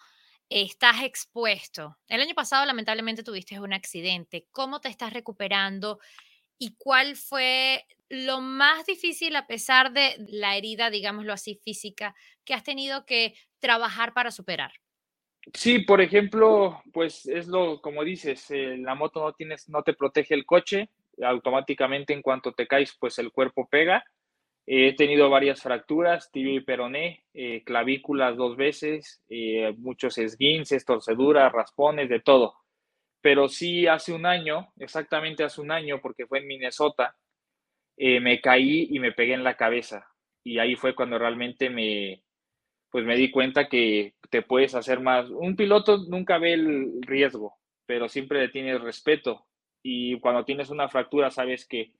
estás 0.50 1.04
expuesto. 1.04 1.98
El 2.08 2.22
año 2.22 2.36
pasado 2.36 2.66
lamentablemente 2.66 3.24
tuviste 3.24 3.60
un 3.60 3.74
accidente. 3.74 4.48
¿Cómo 4.52 4.82
te 4.82 4.90
estás 4.90 5.14
recuperando? 5.14 6.00
¿Y 6.58 6.76
cuál 6.78 7.16
fue 7.16 7.86
lo 8.10 8.42
más 8.42 8.86
difícil 8.86 9.36
a 9.36 9.48
pesar 9.48 9.92
de 9.94 10.16
la 10.30 10.56
herida, 10.56 10.90
digámoslo 10.90 11.34
así, 11.34 11.60
física, 11.64 12.16
que 12.44 12.54
has 12.54 12.64
tenido 12.64 13.06
que 13.06 13.34
trabajar 13.60 14.14
para 14.14 14.32
superar? 14.32 14.72
Sí, 15.54 15.80
por 15.80 16.02
ejemplo, 16.02 16.82
pues 16.92 17.28
es 17.28 17.48
lo, 17.48 17.82
como 17.82 18.04
dices, 18.04 18.50
eh, 18.52 18.78
la 18.78 18.96
moto 18.96 19.24
no 19.24 19.34
tienes, 19.34 19.70
no 19.70 19.84
te 19.84 19.94
protege 19.94 20.34
el 20.34 20.46
coche, 20.46 20.90
automáticamente 21.22 22.14
en 22.14 22.22
cuanto 22.22 22.52
te 22.54 22.68
caes, 22.68 22.96
pues 23.00 23.20
el 23.20 23.32
cuerpo 23.32 23.68
pega 23.70 24.04
He 24.68 24.96
tenido 24.96 25.30
varias 25.30 25.62
fracturas, 25.62 26.32
tibia 26.32 26.56
y 26.56 26.60
peroné, 26.60 27.24
eh, 27.36 27.64
clavículas 27.64 28.36
dos 28.36 28.58
veces, 28.58 29.22
eh, 29.30 29.76
muchos 29.78 30.18
esguinces, 30.18 30.86
torceduras, 30.86 31.52
raspones, 31.52 32.10
de 32.10 32.20
todo. 32.20 32.56
Pero 33.26 33.50
sí 33.50 33.88
hace 33.88 34.14
un 34.14 34.28
año, 34.28 34.72
exactamente 34.78 35.44
hace 35.44 35.60
un 35.60 35.72
año, 35.72 36.00
porque 36.00 36.28
fue 36.28 36.38
en 36.38 36.48
Minnesota, 36.48 37.16
eh, 37.98 38.20
me 38.20 38.40
caí 38.40 38.88
y 38.92 39.00
me 39.00 39.14
pegué 39.14 39.34
en 39.34 39.44
la 39.44 39.58
cabeza. 39.58 40.08
Y 40.44 40.60
ahí 40.60 40.76
fue 40.76 40.94
cuando 40.94 41.18
realmente 41.18 41.72
me, 41.72 42.22
pues 42.92 43.04
me 43.04 43.16
di 43.16 43.32
cuenta 43.32 43.68
que 43.68 44.14
te 44.30 44.44
puedes 44.44 44.76
hacer 44.76 45.00
más. 45.00 45.28
Un 45.32 45.56
piloto 45.56 45.98
nunca 46.08 46.38
ve 46.38 46.54
el 46.54 47.02
riesgo, 47.02 47.56
pero 47.88 48.10
siempre 48.10 48.42
le 48.42 48.50
tienes 48.50 48.80
respeto. 48.80 49.48
Y 49.82 50.20
cuando 50.20 50.46
tienes 50.46 50.70
una 50.70 50.88
fractura, 50.88 51.32
sabes 51.32 51.68
que 51.68 51.94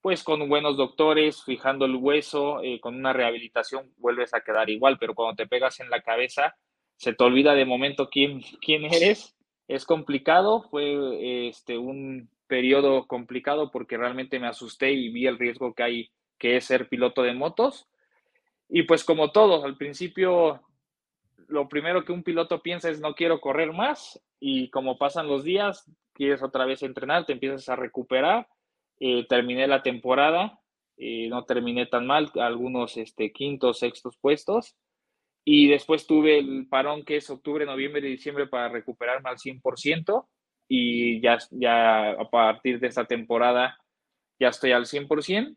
pues 0.00 0.24
con 0.24 0.48
buenos 0.48 0.76
doctores, 0.76 1.44
fijando 1.44 1.84
el 1.84 1.94
hueso, 1.94 2.60
eh, 2.60 2.80
con 2.80 2.96
una 2.96 3.12
rehabilitación 3.12 3.92
vuelves 3.98 4.34
a 4.34 4.40
quedar 4.40 4.68
igual, 4.68 4.98
pero 4.98 5.14
cuando 5.14 5.36
te 5.36 5.46
pegas 5.46 5.78
en 5.78 5.90
la 5.90 6.02
cabeza, 6.02 6.56
se 6.96 7.14
te 7.14 7.22
olvida 7.22 7.54
de 7.54 7.66
momento 7.66 8.08
quién, 8.10 8.40
quién 8.60 8.84
eres. 8.86 9.36
Es 9.72 9.86
complicado, 9.86 10.62
fue 10.70 11.48
este, 11.48 11.78
un 11.78 12.28
periodo 12.46 13.06
complicado 13.06 13.70
porque 13.70 13.96
realmente 13.96 14.38
me 14.38 14.46
asusté 14.46 14.92
y 14.92 15.08
vi 15.08 15.26
el 15.26 15.38
riesgo 15.38 15.72
que 15.72 15.82
hay, 15.82 16.10
que 16.38 16.56
es 16.56 16.66
ser 16.66 16.88
piloto 16.88 17.22
de 17.22 17.32
motos. 17.32 17.88
Y 18.68 18.82
pues 18.82 19.04
como 19.04 19.32
todos, 19.32 19.64
al 19.64 19.76
principio 19.76 20.60
lo 21.48 21.68
primero 21.68 22.04
que 22.04 22.12
un 22.12 22.22
piloto 22.22 22.62
piensa 22.62 22.90
es 22.90 23.00
no 23.00 23.14
quiero 23.14 23.40
correr 23.40 23.72
más 23.72 24.22
y 24.40 24.68
como 24.70 24.98
pasan 24.98 25.28
los 25.28 25.44
días, 25.44 25.90
quieres 26.12 26.42
otra 26.42 26.66
vez 26.66 26.82
entrenar, 26.82 27.24
te 27.24 27.32
empiezas 27.32 27.68
a 27.68 27.76
recuperar 27.76 28.48
eh, 29.00 29.26
terminé 29.26 29.66
la 29.66 29.82
temporada, 29.82 30.60
eh, 30.96 31.28
no 31.28 31.44
terminé 31.44 31.86
tan 31.86 32.06
mal, 32.06 32.30
algunos 32.36 32.96
este, 32.96 33.32
quintos, 33.32 33.80
sextos 33.80 34.16
puestos. 34.16 34.76
Y 35.44 35.68
después 35.68 36.06
tuve 36.06 36.38
el 36.38 36.66
parón 36.68 37.04
que 37.04 37.16
es 37.16 37.28
octubre, 37.30 37.66
noviembre 37.66 38.06
y 38.06 38.12
diciembre 38.12 38.46
para 38.46 38.68
recuperarme 38.68 39.30
al 39.30 39.38
100%. 39.38 40.26
Y 40.68 41.20
ya, 41.20 41.38
ya 41.50 42.10
a 42.12 42.30
partir 42.30 42.78
de 42.78 42.86
esta 42.86 43.04
temporada 43.04 43.78
ya 44.38 44.48
estoy 44.48 44.72
al 44.72 44.86
100%. 44.86 45.56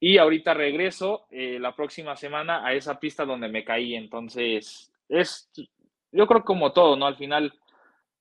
Y 0.00 0.18
ahorita 0.18 0.54
regreso 0.54 1.26
eh, 1.30 1.58
la 1.58 1.74
próxima 1.74 2.16
semana 2.16 2.64
a 2.64 2.72
esa 2.74 3.00
pista 3.00 3.24
donde 3.24 3.48
me 3.48 3.64
caí. 3.64 3.94
Entonces, 3.94 4.92
es, 5.08 5.50
yo 6.12 6.26
creo 6.26 6.44
como 6.44 6.72
todo, 6.72 6.96
¿no? 6.96 7.06
Al 7.06 7.16
final, 7.16 7.52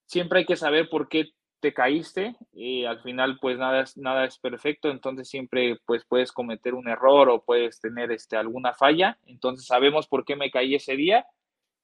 siempre 0.05 0.39
hay 0.39 0.45
que 0.45 0.55
saber 0.55 0.89
por 0.89 1.07
qué 1.07 1.29
te 1.67 1.73
caíste 1.73 2.37
y 2.53 2.85
al 2.85 3.01
final 3.01 3.39
pues 3.41 3.57
nada 3.57 3.81
es, 3.81 3.97
nada 3.97 4.23
es 4.23 4.39
perfecto, 4.39 4.89
entonces 4.89 5.27
siempre 5.27 5.77
pues 5.85 6.05
puedes 6.07 6.31
cometer 6.31 6.73
un 6.73 6.87
error 6.87 7.27
o 7.27 7.43
puedes 7.43 7.81
tener 7.81 8.09
este, 8.13 8.37
alguna 8.37 8.73
falla, 8.73 9.19
entonces 9.25 9.65
sabemos 9.65 10.07
por 10.07 10.23
qué 10.23 10.37
me 10.37 10.49
caí 10.49 10.75
ese 10.75 10.95
día 10.95 11.25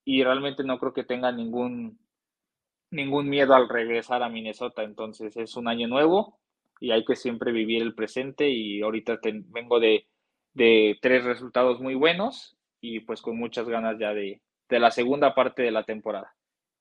y 0.05 0.23
realmente 0.23 0.63
no 0.63 0.79
creo 0.79 0.93
que 0.93 1.03
tenga 1.03 1.33
ningún, 1.33 1.99
ningún 2.91 3.27
miedo 3.27 3.55
al 3.55 3.67
regresar 3.67 4.23
a 4.23 4.29
Minnesota, 4.29 4.83
entonces 4.83 5.35
es 5.35 5.57
un 5.57 5.67
año 5.67 5.89
nuevo 5.89 6.39
y 6.79 6.91
hay 6.91 7.03
que 7.03 7.17
siempre 7.17 7.51
vivir 7.51 7.81
el 7.81 7.93
presente 7.93 8.49
y 8.49 8.81
ahorita 8.81 9.19
vengo 9.49 9.81
de, 9.81 10.07
de, 10.53 10.97
tres 11.01 11.25
resultados 11.25 11.81
muy 11.81 11.95
buenos 11.95 12.55
y 12.79 13.01
pues 13.01 13.21
con 13.21 13.37
muchas 13.37 13.67
ganas 13.67 13.99
ya 13.99 14.13
de, 14.13 14.41
de 14.69 14.79
la 14.79 14.91
segunda 14.91 15.35
parte 15.35 15.61
de 15.61 15.71
la 15.71 15.83
temporada. 15.83 16.33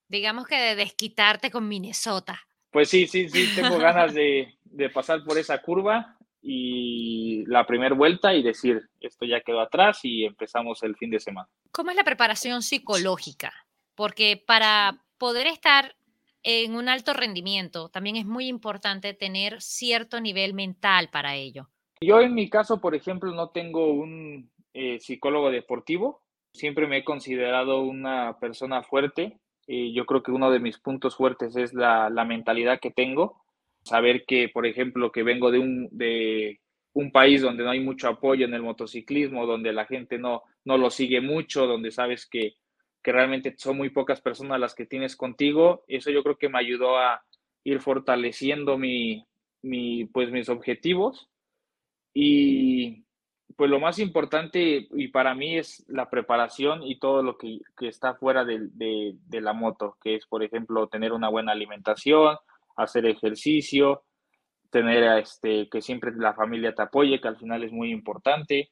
Digamos 0.07 0.47
que 0.47 0.55
de 0.55 0.75
desquitarte 0.75 1.51
con 1.51 1.67
Minnesota. 1.67 2.39
Pues 2.73 2.89
sí, 2.89 3.05
sí, 3.05 3.29
sí, 3.29 3.55
tengo 3.55 3.77
ganas 3.77 4.15
de, 4.15 4.57
pasar 4.91 5.23
por 5.23 5.37
esa 5.37 5.61
curva 5.61 6.17
y 6.41 7.45
la 7.45 7.67
primera 7.67 7.93
vuelta 7.93 8.33
y 8.33 8.41
decir, 8.41 8.81
esto 8.99 9.25
ya 9.25 9.41
quedó 9.41 9.61
atrás 9.61 9.99
y 10.01 10.25
empezamos 10.25 10.81
el 10.81 10.95
fin 10.95 11.11
de 11.11 11.19
semana. 11.19 11.47
¿Cómo 11.71 11.91
es 11.91 11.95
la 11.95 12.03
preparación 12.03 12.63
psicológica? 12.63 13.53
Porque 13.93 14.43
para 14.43 15.05
poder 15.19 15.45
estar 15.45 15.95
en 16.41 16.75
un 16.75 16.89
alto 16.89 17.13
rendimiento, 17.13 17.89
también 17.89 18.15
es 18.15 18.25
muy 18.25 18.47
importante 18.47 19.13
tener 19.13 19.61
cierto 19.61 20.19
nivel 20.19 20.55
mental 20.55 21.09
para 21.11 21.35
ello. 21.35 21.69
Yo 22.01 22.21
en 22.21 22.33
mi 22.33 22.49
caso, 22.49 22.81
por 22.81 22.95
ejemplo, 22.95 23.31
no 23.33 23.49
tengo 23.49 23.93
un 23.93 24.51
eh, 24.73 24.99
psicólogo 24.99 25.51
deportivo. 25.51 26.23
Siempre 26.53 26.87
me 26.87 26.97
he 26.97 27.03
considerado 27.03 27.81
una 27.81 28.39
persona 28.39 28.81
fuerte, 28.81 29.39
yo 29.67 30.05
creo 30.05 30.23
que 30.23 30.31
uno 30.31 30.51
de 30.51 30.59
mis 30.59 30.79
puntos 30.79 31.15
fuertes 31.15 31.55
es 31.55 31.73
la, 31.73 32.09
mentalidad 32.25 32.79
que 32.79 32.91
tengo. 32.91 33.41
Saber 33.83 34.25
que, 34.25 34.49
por 34.49 34.65
ejemplo, 34.65 35.11
que 35.11 35.23
vengo 35.23 35.51
de 35.51 35.59
un, 35.59 35.89
de 35.91 36.59
un 36.93 37.11
país 37.11 37.41
donde 37.41 37.63
no 37.63 37.71
hay 37.71 37.79
mucho 37.79 38.07
apoyo 38.07 38.45
en 38.45 38.53
el 38.53 38.61
motociclismo, 38.61 39.45
donde 39.45 39.73
la 39.73 39.85
gente 39.85 40.17
no, 40.17 40.43
no 40.65 40.77
lo 40.77 40.89
sigue 40.89 41.21
mucho, 41.21 41.67
donde 41.67 41.91
sabes 41.91 42.27
que, 42.27 42.55
que 43.01 43.11
realmente 43.11 43.53
son 43.57 43.77
muy 43.77 43.89
pocas 43.89 44.21
personas 44.21 44.59
las 44.59 44.75
que 44.75 44.85
tienes 44.85 45.15
contigo. 45.15 45.83
Eso 45.87 46.11
yo 46.11 46.23
creo 46.23 46.37
que 46.37 46.49
me 46.49 46.59
ayudó 46.59 46.97
a 46.97 47.23
ir 47.63 47.79
fortaleciendo 47.81 48.77
mi, 48.77 49.25
mi, 49.61 50.05
pues, 50.05 50.31
mis 50.31 50.49
objetivos. 50.49 51.29
Y, 52.13 53.03
pues 53.55 53.69
lo 53.69 53.79
más 53.79 53.99
importante 53.99 54.87
y 54.91 55.07
para 55.09 55.35
mí 55.35 55.57
es 55.57 55.85
la 55.87 56.09
preparación 56.09 56.83
y 56.83 56.99
todo 56.99 57.21
lo 57.21 57.37
que, 57.37 57.59
está 57.81 58.15
fuera 58.15 58.45
de, 58.45 58.69
de, 58.73 59.41
la 59.41 59.53
moto, 59.53 59.97
que 60.01 60.15
es, 60.15 60.25
por 60.25 60.43
ejemplo, 60.43 60.87
tener 60.87 61.13
una 61.13 61.29
buena 61.29 61.51
alimentación, 61.51 62.37
hacer 62.75 63.05
ejercicio, 63.05 64.03
tener 64.69 65.19
este, 65.19 65.69
que 65.69 65.81
siempre 65.81 66.11
la 66.15 66.33
familia 66.33 66.73
te 66.73 66.81
apoye, 66.81 67.21
que 67.21 67.27
al 67.27 67.37
final 67.37 67.63
es 67.63 67.71
muy 67.71 67.91
importante. 67.91 68.71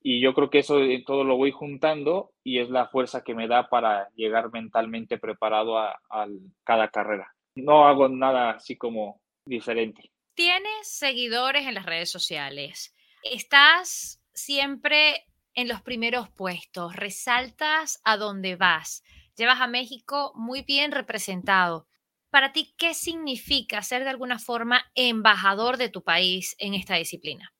Y 0.00 0.20
yo 0.20 0.34
creo 0.34 0.50
que 0.50 0.60
eso 0.60 0.80
eh, 0.80 1.04
todo 1.06 1.24
lo 1.24 1.36
voy 1.36 1.52
juntando 1.52 2.32
y 2.42 2.58
es 2.58 2.70
la 2.70 2.88
fuerza 2.88 3.22
que 3.22 3.34
me 3.34 3.46
da 3.46 3.68
para 3.68 4.08
llegar 4.16 4.50
mentalmente 4.50 5.18
preparado 5.18 5.78
a, 5.78 6.00
a 6.10 6.26
cada 6.64 6.88
carrera. 6.88 7.32
No 7.54 7.86
hago 7.86 8.08
nada 8.08 8.50
así 8.50 8.76
como 8.76 9.20
diferente. 9.44 10.10
Tienes 10.34 10.88
seguidores 10.88 11.66
en 11.66 11.74
las 11.74 11.86
redes 11.86 12.10
sociales. 12.10 12.94
Estás 13.22 14.21
siempre 14.34 15.26
en 15.54 15.68
los 15.68 15.82
primeros 15.82 16.30
puestos, 16.30 16.96
resaltas 16.96 18.00
a 18.04 18.16
dónde 18.16 18.56
vas, 18.56 19.02
llevas 19.36 19.60
a 19.60 19.66
México 19.66 20.32
muy 20.34 20.62
bien 20.62 20.92
representado. 20.92 21.86
Para 22.30 22.52
ti, 22.52 22.74
¿qué 22.78 22.94
significa 22.94 23.82
ser 23.82 24.04
de 24.04 24.10
alguna 24.10 24.38
forma 24.38 24.82
embajador 24.94 25.76
de 25.76 25.90
tu 25.90 26.02
país 26.02 26.56
en 26.58 26.74
esta 26.74 26.96
disciplina? 26.96 27.52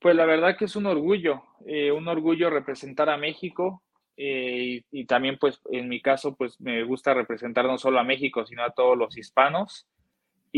Pues 0.00 0.16
la 0.16 0.26
verdad 0.26 0.56
que 0.58 0.64
es 0.64 0.76
un 0.76 0.86
orgullo, 0.86 1.42
eh, 1.66 1.92
un 1.92 2.08
orgullo 2.08 2.50
representar 2.50 3.08
a 3.08 3.16
México 3.16 3.82
eh, 4.16 4.82
y, 4.90 5.00
y, 5.00 5.04
también 5.06 5.38
pues 5.38 5.60
en 5.70 5.88
mi 5.88 6.00
caso 6.00 6.34
pues 6.34 6.60
me 6.60 6.82
gusta 6.84 7.14
representar 7.14 7.66
no 7.66 7.76
solo 7.76 7.98
a 7.98 8.04
México 8.04 8.46
sino 8.46 8.62
a 8.64 8.70
todos 8.70 8.96
los 8.96 9.16
hispanos 9.18 9.86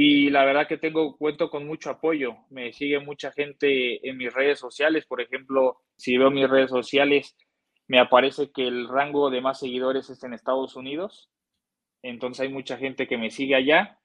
y 0.01 0.31
la 0.31 0.45
verdad 0.45 0.69
que 0.69 0.79
tengo, 0.79 1.17
cuento 1.17 1.51
con 1.51 1.67
mucho 1.67 1.91
apoyo. 1.91 2.37
Me 2.51 2.73
sigue 2.73 3.01
mucha 3.01 3.33
gente 3.33 4.09
en 4.09 4.17
mis 4.17 4.33
redes 4.33 4.61
sociales. 4.61 5.05
Por 5.07 5.21
ejemplo, 5.21 5.81
si 5.97 6.17
veo 6.17 6.31
mis 6.31 6.49
redes 6.49 6.71
sociales, 6.71 7.37
me 7.89 7.99
aparece 7.99 8.53
que 8.53 8.69
el 8.69 8.87
rango 8.87 9.29
de 9.29 9.41
más 9.41 9.59
seguidores 9.59 10.09
es 10.09 10.23
en 10.23 10.35
Estados 10.35 10.77
Unidos. 10.77 11.29
Entonces 12.01 12.43
hay 12.43 12.49
mucha 12.49 12.77
gente 12.77 13.09
que 13.09 13.19
me 13.19 13.33
sigue 13.33 13.57
allá. 13.57 13.99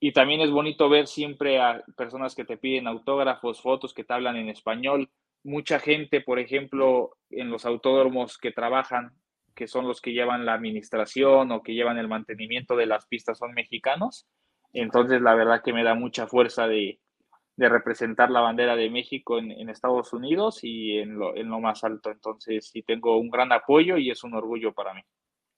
Y 0.00 0.12
también 0.12 0.40
es 0.40 0.50
bonito 0.50 0.88
ver 0.88 1.06
siempre 1.06 1.60
a 1.60 1.84
personas 1.98 2.34
que 2.34 2.46
te 2.46 2.56
piden 2.56 2.86
autógrafos, 2.86 3.60
fotos, 3.60 3.92
que 3.92 4.04
te 4.04 4.14
hablan 4.14 4.36
en 4.36 4.48
español. 4.48 5.10
Mucha 5.44 5.80
gente, 5.80 6.22
por 6.22 6.38
ejemplo, 6.38 7.10
en 7.28 7.50
los 7.50 7.66
autódromos 7.66 8.38
que 8.38 8.52
trabajan, 8.52 9.10
que 9.54 9.66
son 9.66 9.86
los 9.86 10.00
que 10.00 10.14
llevan 10.14 10.46
la 10.46 10.54
administración 10.54 11.52
o 11.52 11.62
que 11.62 11.74
llevan 11.74 11.98
el 11.98 12.08
mantenimiento 12.08 12.74
de 12.74 12.86
las 12.86 13.04
pistas, 13.04 13.36
son 13.36 13.52
mexicanos 13.52 14.26
entonces, 14.80 15.22
la 15.22 15.34
verdad 15.34 15.62
que 15.64 15.72
me 15.72 15.84
da 15.84 15.94
mucha 15.94 16.26
fuerza 16.26 16.66
de, 16.66 17.00
representar 17.56 18.30
la 18.30 18.40
bandera 18.40 18.76
de 18.76 18.90
México 18.90 19.38
en, 19.38 19.70
Estados 19.70 20.12
Unidos 20.12 20.60
y 20.62 20.98
en 20.98 21.18
lo, 21.18 21.34
en 21.36 21.48
lo, 21.48 21.60
más 21.60 21.84
alto. 21.84 22.10
Entonces, 22.10 22.68
sí 22.68 22.82
tengo 22.82 23.18
un 23.18 23.30
gran 23.30 23.52
apoyo 23.52 23.96
y 23.96 24.10
es 24.10 24.22
un 24.24 24.34
orgullo 24.34 24.74
para 24.74 24.92
mí. 24.94 25.00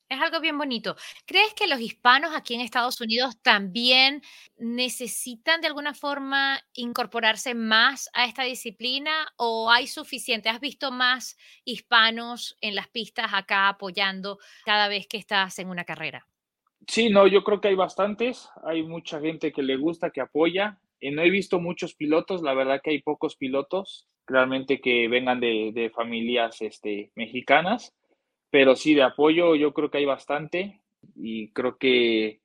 Es 0.08 0.20
algo 0.22 0.40
bien 0.40 0.56
bonito. 0.56 0.96
¿Crees 1.26 1.52
que 1.52 1.66
los 1.66 1.80
hispanos 1.80 2.34
aquí 2.34 2.54
en 2.54 2.62
Estados 2.62 2.98
Unidos 3.00 3.42
también 3.42 4.22
necesitan 4.56 5.60
de 5.60 5.66
alguna 5.66 5.92
forma 5.92 6.58
incorporarse 6.72 7.54
más 7.54 8.08
a 8.14 8.24
esta 8.24 8.44
disciplina 8.44 9.30
o 9.36 9.70
hay 9.70 9.86
suficiente? 9.86 10.48
¿Has 10.48 10.60
visto 10.60 10.90
más 10.90 11.36
hispanos 11.64 12.56
en 12.62 12.74
las 12.74 12.88
pistas 12.88 13.32
acá 13.34 13.68
apoyando 13.68 14.38
cada 14.64 14.88
vez 14.88 15.06
que 15.06 15.18
estás 15.18 15.58
en 15.58 15.68
una 15.68 15.84
carrera? 15.84 16.26
Sí, 16.88 17.10
no, 17.10 17.26
yo 17.26 17.44
creo 17.44 17.60
que 17.60 17.68
hay 17.68 17.74
bastantes, 17.74 18.48
hay 18.64 18.82
mucha 18.82 19.20
gente 19.20 19.52
que 19.52 19.62
le 19.62 19.76
gusta, 19.76 20.10
que 20.10 20.22
apoya. 20.22 20.80
Eh, 21.00 21.10
no 21.10 21.20
he 21.22 21.28
visto 21.30 21.60
muchos 21.60 21.94
pilotos, 21.94 22.40
la 22.42 22.54
verdad 22.54 22.80
que 22.82 22.90
hay 22.90 23.02
pocos 23.02 23.36
pilotos 23.36 24.08
realmente 24.26 24.80
que 24.80 25.06
vengan 25.08 25.38
de, 25.40 25.92
familias 25.94 26.60
este, 26.62 27.12
mexicanas, 27.14 27.94
pero 28.50 28.74
sí 28.74 28.94
de 28.94 29.02
apoyo 29.02 29.54
yo 29.54 29.72
creo 29.72 29.90
que 29.90 29.98
hay 29.98 30.04
bastante 30.06 30.82
y 31.14 31.50
creo 31.52 31.76
que, 31.78 32.40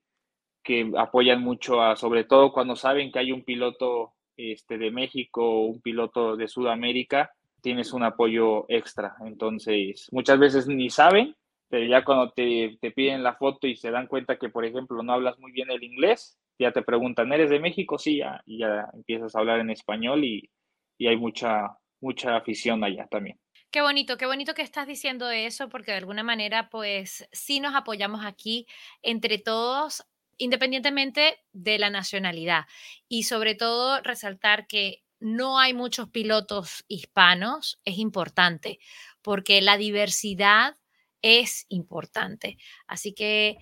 que 0.63 0.91
apoyan 0.97 1.41
mucho, 1.41 1.79
sobre 1.95 2.25
todo 2.25 2.53
cuando 2.53 2.75
saben 2.75 3.11
que 3.11 3.19
hay 3.19 3.31
un 3.31 3.43
piloto 3.43 4.13
este, 4.37 4.77
de 4.77 4.91
México 4.91 5.61
un 5.65 5.81
piloto 5.81 6.35
de 6.35 6.47
Sudamérica, 6.47 7.31
tienes 7.61 7.93
un 7.93 8.03
apoyo 8.03 8.65
extra. 8.67 9.15
Entonces, 9.25 10.09
muchas 10.11 10.37
veces 10.39 10.67
ni 10.67 10.89
saben, 10.89 11.35
pero 11.69 11.85
ya 11.85 12.03
cuando 12.03 12.31
te, 12.31 12.77
te, 12.79 12.91
piden 12.91 13.23
la 13.23 13.35
foto 13.35 13.67
y 13.67 13.75
se 13.75 13.91
dan 13.91 14.07
cuenta 14.07 14.37
que, 14.37 14.49
por 14.49 14.65
ejemplo, 14.65 15.01
no 15.01 15.13
hablas 15.13 15.39
muy 15.39 15.51
bien 15.51 15.71
el 15.71 15.83
inglés, 15.83 16.37
ya 16.59 16.71
te 16.71 16.83
preguntan, 16.83 17.31
¿eres 17.33 17.49
de 17.49 17.59
México? 17.59 17.97
Sí, 17.97 18.17
ya, 18.17 18.41
y 18.45 18.59
ya 18.59 18.89
empiezas 18.93 19.35
a 19.35 19.39
hablar 19.39 19.59
en 19.59 19.69
español 19.69 20.23
y, 20.23 20.49
y 20.97 21.07
hay 21.07 21.17
mucha, 21.17 21.77
mucha 21.99 22.35
afición 22.35 22.83
allá 22.83 23.07
también. 23.07 23.39
Qué 23.71 23.81
bonito, 23.81 24.17
qué 24.17 24.27
bonito 24.27 24.53
que 24.53 24.61
estás 24.61 24.85
diciendo 24.85 25.31
eso, 25.31 25.67
porque 25.67 25.91
de 25.91 25.97
alguna 25.97 26.21
manera, 26.21 26.69
pues 26.69 27.27
sí 27.31 27.59
nos 27.59 27.73
apoyamos 27.73 28.23
aquí 28.23 28.67
entre 29.01 29.39
todos, 29.39 30.05
independientemente 30.37 31.39
de 31.53 31.79
la 31.79 31.89
nacionalidad. 31.89 32.65
Y 33.09 33.23
sobre 33.23 33.55
todo 33.55 33.99
resaltar 34.01 34.67
que 34.67 35.03
no 35.19 35.57
hay 35.57 35.73
muchos 35.73 36.09
pilotos 36.09 36.85
hispanos, 36.87 37.79
es 37.83 37.97
importante, 37.97 38.79
porque 39.23 39.61
la 39.61 39.77
diversidad 39.77 40.77
es 41.23 41.65
importante. 41.69 42.57
Así 42.85 43.13
que, 43.15 43.57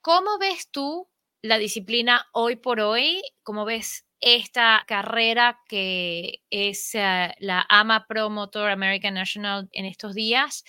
¿cómo 0.00 0.38
ves 0.38 0.70
tú 0.70 1.08
la 1.42 1.58
disciplina 1.58 2.26
hoy 2.32 2.56
por 2.56 2.80
hoy? 2.80 3.20
¿Cómo 3.42 3.66
ves 3.66 4.06
esta 4.20 4.84
carrera 4.86 5.60
que 5.68 6.42
es 6.50 6.94
eh, 6.94 7.34
la 7.38 7.66
AMA 7.68 8.06
Pro 8.06 8.30
Motor 8.30 8.70
American 8.70 9.14
National 9.14 9.68
en 9.72 9.84
estos 9.84 10.14
días? 10.14 10.64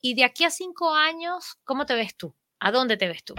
Y 0.00 0.14
de 0.14 0.24
aquí 0.24 0.44
a 0.44 0.50
cinco 0.50 0.94
años, 0.94 1.56
¿cómo 1.64 1.86
te 1.86 1.94
ves 1.94 2.16
tú? 2.16 2.34
¿A 2.58 2.72
dónde 2.72 2.96
te 2.96 3.06
ves 3.06 3.22
tú? 3.22 3.34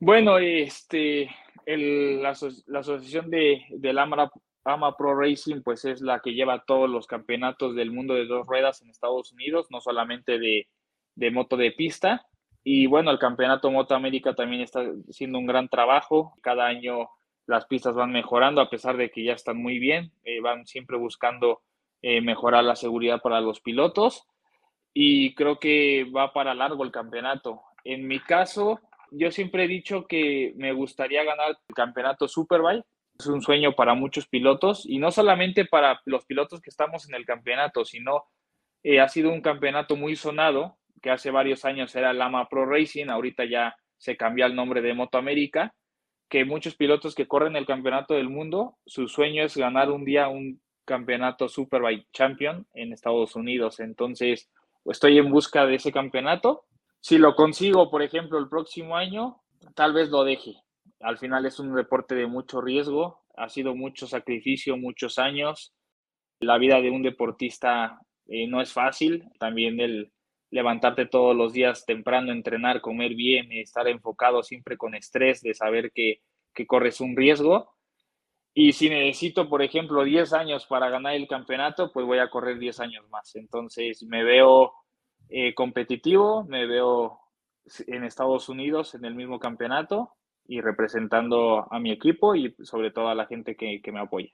Bueno, 0.00 0.38
este, 0.38 1.28
la, 1.66 2.30
asociación 2.30 3.30
de, 3.30 3.64
del 3.70 3.98
AMA, 3.98 4.30
AMA 4.64 4.96
Pro 4.96 5.18
Racing, 5.18 5.62
pues 5.62 5.84
es 5.84 6.00
la 6.00 6.20
que 6.20 6.32
lleva 6.32 6.64
todos 6.64 6.88
los 6.88 7.06
campeonatos 7.06 7.74
del 7.74 7.90
mundo 7.90 8.14
de 8.14 8.26
dos 8.26 8.46
ruedas 8.46 8.80
en 8.80 8.90
Estados 8.90 9.32
Unidos, 9.32 9.66
no 9.70 9.80
solamente 9.80 10.38
de, 10.38 10.68
de 11.18 11.30
moto 11.32 11.56
de 11.56 11.72
pista. 11.72 12.26
Y 12.62 12.86
bueno, 12.86 13.10
el 13.10 13.18
campeonato 13.18 13.70
Moto 13.70 13.94
América 13.94 14.34
también 14.34 14.62
está 14.62 14.84
haciendo 15.08 15.38
un 15.38 15.46
gran 15.46 15.68
trabajo. 15.68 16.34
Cada 16.42 16.66
año 16.66 17.08
las 17.46 17.66
pistas 17.66 17.94
van 17.94 18.12
mejorando, 18.12 18.60
a 18.60 18.70
pesar 18.70 18.96
de 18.96 19.10
que 19.10 19.24
ya 19.24 19.32
están 19.32 19.60
muy 19.60 19.78
bien. 19.78 20.12
Eh, 20.24 20.40
van 20.40 20.66
siempre 20.66 20.96
buscando 20.96 21.62
eh, 22.02 22.20
mejorar 22.20 22.64
la 22.64 22.76
seguridad 22.76 23.20
para 23.20 23.40
los 23.40 23.60
pilotos. 23.60 24.26
Y 24.94 25.34
creo 25.34 25.58
que 25.58 26.06
va 26.14 26.32
para 26.32 26.54
largo 26.54 26.84
el 26.84 26.92
campeonato. 26.92 27.62
En 27.84 28.06
mi 28.06 28.20
caso, 28.20 28.80
yo 29.10 29.30
siempre 29.32 29.64
he 29.64 29.68
dicho 29.68 30.06
que 30.06 30.52
me 30.56 30.72
gustaría 30.72 31.24
ganar 31.24 31.58
el 31.68 31.74
campeonato 31.74 32.28
Superbike. 32.28 32.84
Es 33.18 33.26
un 33.26 33.42
sueño 33.42 33.72
para 33.72 33.94
muchos 33.94 34.28
pilotos 34.28 34.86
y 34.86 34.98
no 34.98 35.10
solamente 35.10 35.64
para 35.64 36.00
los 36.04 36.24
pilotos 36.26 36.60
que 36.60 36.70
estamos 36.70 37.08
en 37.08 37.16
el 37.16 37.24
campeonato, 37.24 37.84
sino 37.84 38.24
eh, 38.84 39.00
ha 39.00 39.08
sido 39.08 39.32
un 39.32 39.40
campeonato 39.40 39.96
muy 39.96 40.14
sonado 40.14 40.78
que 41.00 41.10
hace 41.10 41.30
varios 41.30 41.64
años 41.64 41.94
era 41.94 42.12
Lama 42.12 42.48
Pro 42.48 42.66
Racing, 42.66 43.08
ahorita 43.08 43.44
ya 43.44 43.76
se 43.96 44.16
cambió 44.16 44.46
el 44.46 44.54
nombre 44.54 44.80
de 44.80 44.94
Moto 44.94 45.18
América, 45.18 45.74
que 46.28 46.44
muchos 46.44 46.76
pilotos 46.76 47.14
que 47.14 47.26
corren 47.26 47.56
el 47.56 47.66
campeonato 47.66 48.14
del 48.14 48.28
mundo, 48.28 48.76
su 48.86 49.08
sueño 49.08 49.44
es 49.44 49.56
ganar 49.56 49.90
un 49.90 50.04
día 50.04 50.28
un 50.28 50.60
campeonato 50.84 51.48
Superbike 51.48 52.08
Champion 52.12 52.66
en 52.74 52.92
Estados 52.92 53.36
Unidos. 53.36 53.80
Entonces, 53.80 54.50
estoy 54.84 55.18
en 55.18 55.30
busca 55.30 55.66
de 55.66 55.76
ese 55.76 55.92
campeonato. 55.92 56.64
Si 57.00 57.18
lo 57.18 57.34
consigo, 57.34 57.90
por 57.90 58.02
ejemplo, 58.02 58.38
el 58.38 58.48
próximo 58.48 58.96
año, 58.96 59.40
tal 59.74 59.92
vez 59.92 60.10
lo 60.10 60.24
deje. 60.24 60.56
Al 61.00 61.18
final 61.18 61.46
es 61.46 61.60
un 61.60 61.74
deporte 61.74 62.14
de 62.14 62.26
mucho 62.26 62.60
riesgo, 62.60 63.22
ha 63.36 63.48
sido 63.48 63.74
mucho 63.74 64.06
sacrificio, 64.06 64.76
muchos 64.76 65.18
años. 65.18 65.72
La 66.40 66.58
vida 66.58 66.80
de 66.80 66.90
un 66.90 67.02
deportista 67.02 68.00
eh, 68.26 68.46
no 68.48 68.60
es 68.60 68.72
fácil, 68.72 69.24
también 69.38 69.80
el, 69.80 70.10
levantarte 70.50 71.06
todos 71.06 71.36
los 71.36 71.52
días 71.52 71.84
temprano, 71.84 72.32
entrenar, 72.32 72.80
comer 72.80 73.14
bien, 73.14 73.52
estar 73.52 73.86
enfocado 73.88 74.42
siempre 74.42 74.76
con 74.76 74.94
estrés 74.94 75.42
de 75.42 75.54
saber 75.54 75.92
que, 75.92 76.20
corres 76.66 77.00
un 77.00 77.16
riesgo. 77.16 77.70
Y 78.52 78.72
si 78.72 78.88
necesito, 78.88 79.48
por 79.48 79.62
ejemplo, 79.62 80.02
10 80.02 80.32
años 80.32 80.66
para 80.66 80.90
ganar 80.90 81.14
el 81.14 81.28
campeonato, 81.28 81.92
pues 81.92 82.04
voy 82.04 82.18
a 82.18 82.30
correr 82.30 82.58
10 82.58 82.80
años 82.80 83.08
más. 83.10 83.36
Entonces 83.36 84.02
me 84.02 84.24
veo 84.24 84.72
eh, 85.28 85.54
competitivo, 85.54 86.42
me 86.44 86.66
veo 86.66 87.20
en 87.86 88.02
Estados 88.02 88.48
Unidos 88.48 88.96
en 88.96 89.04
el 89.04 89.14
mismo 89.14 89.38
campeonato 89.38 90.14
y 90.48 90.60
representando 90.60 91.72
a 91.72 91.78
mi 91.78 91.92
equipo 91.92 92.34
y 92.34 92.56
sobre 92.64 92.90
todo 92.90 93.08
a 93.08 93.14
la 93.14 93.26
gente 93.26 93.54
que, 93.54 93.80
que 93.80 93.92
me 93.92 94.00
apoya. 94.00 94.32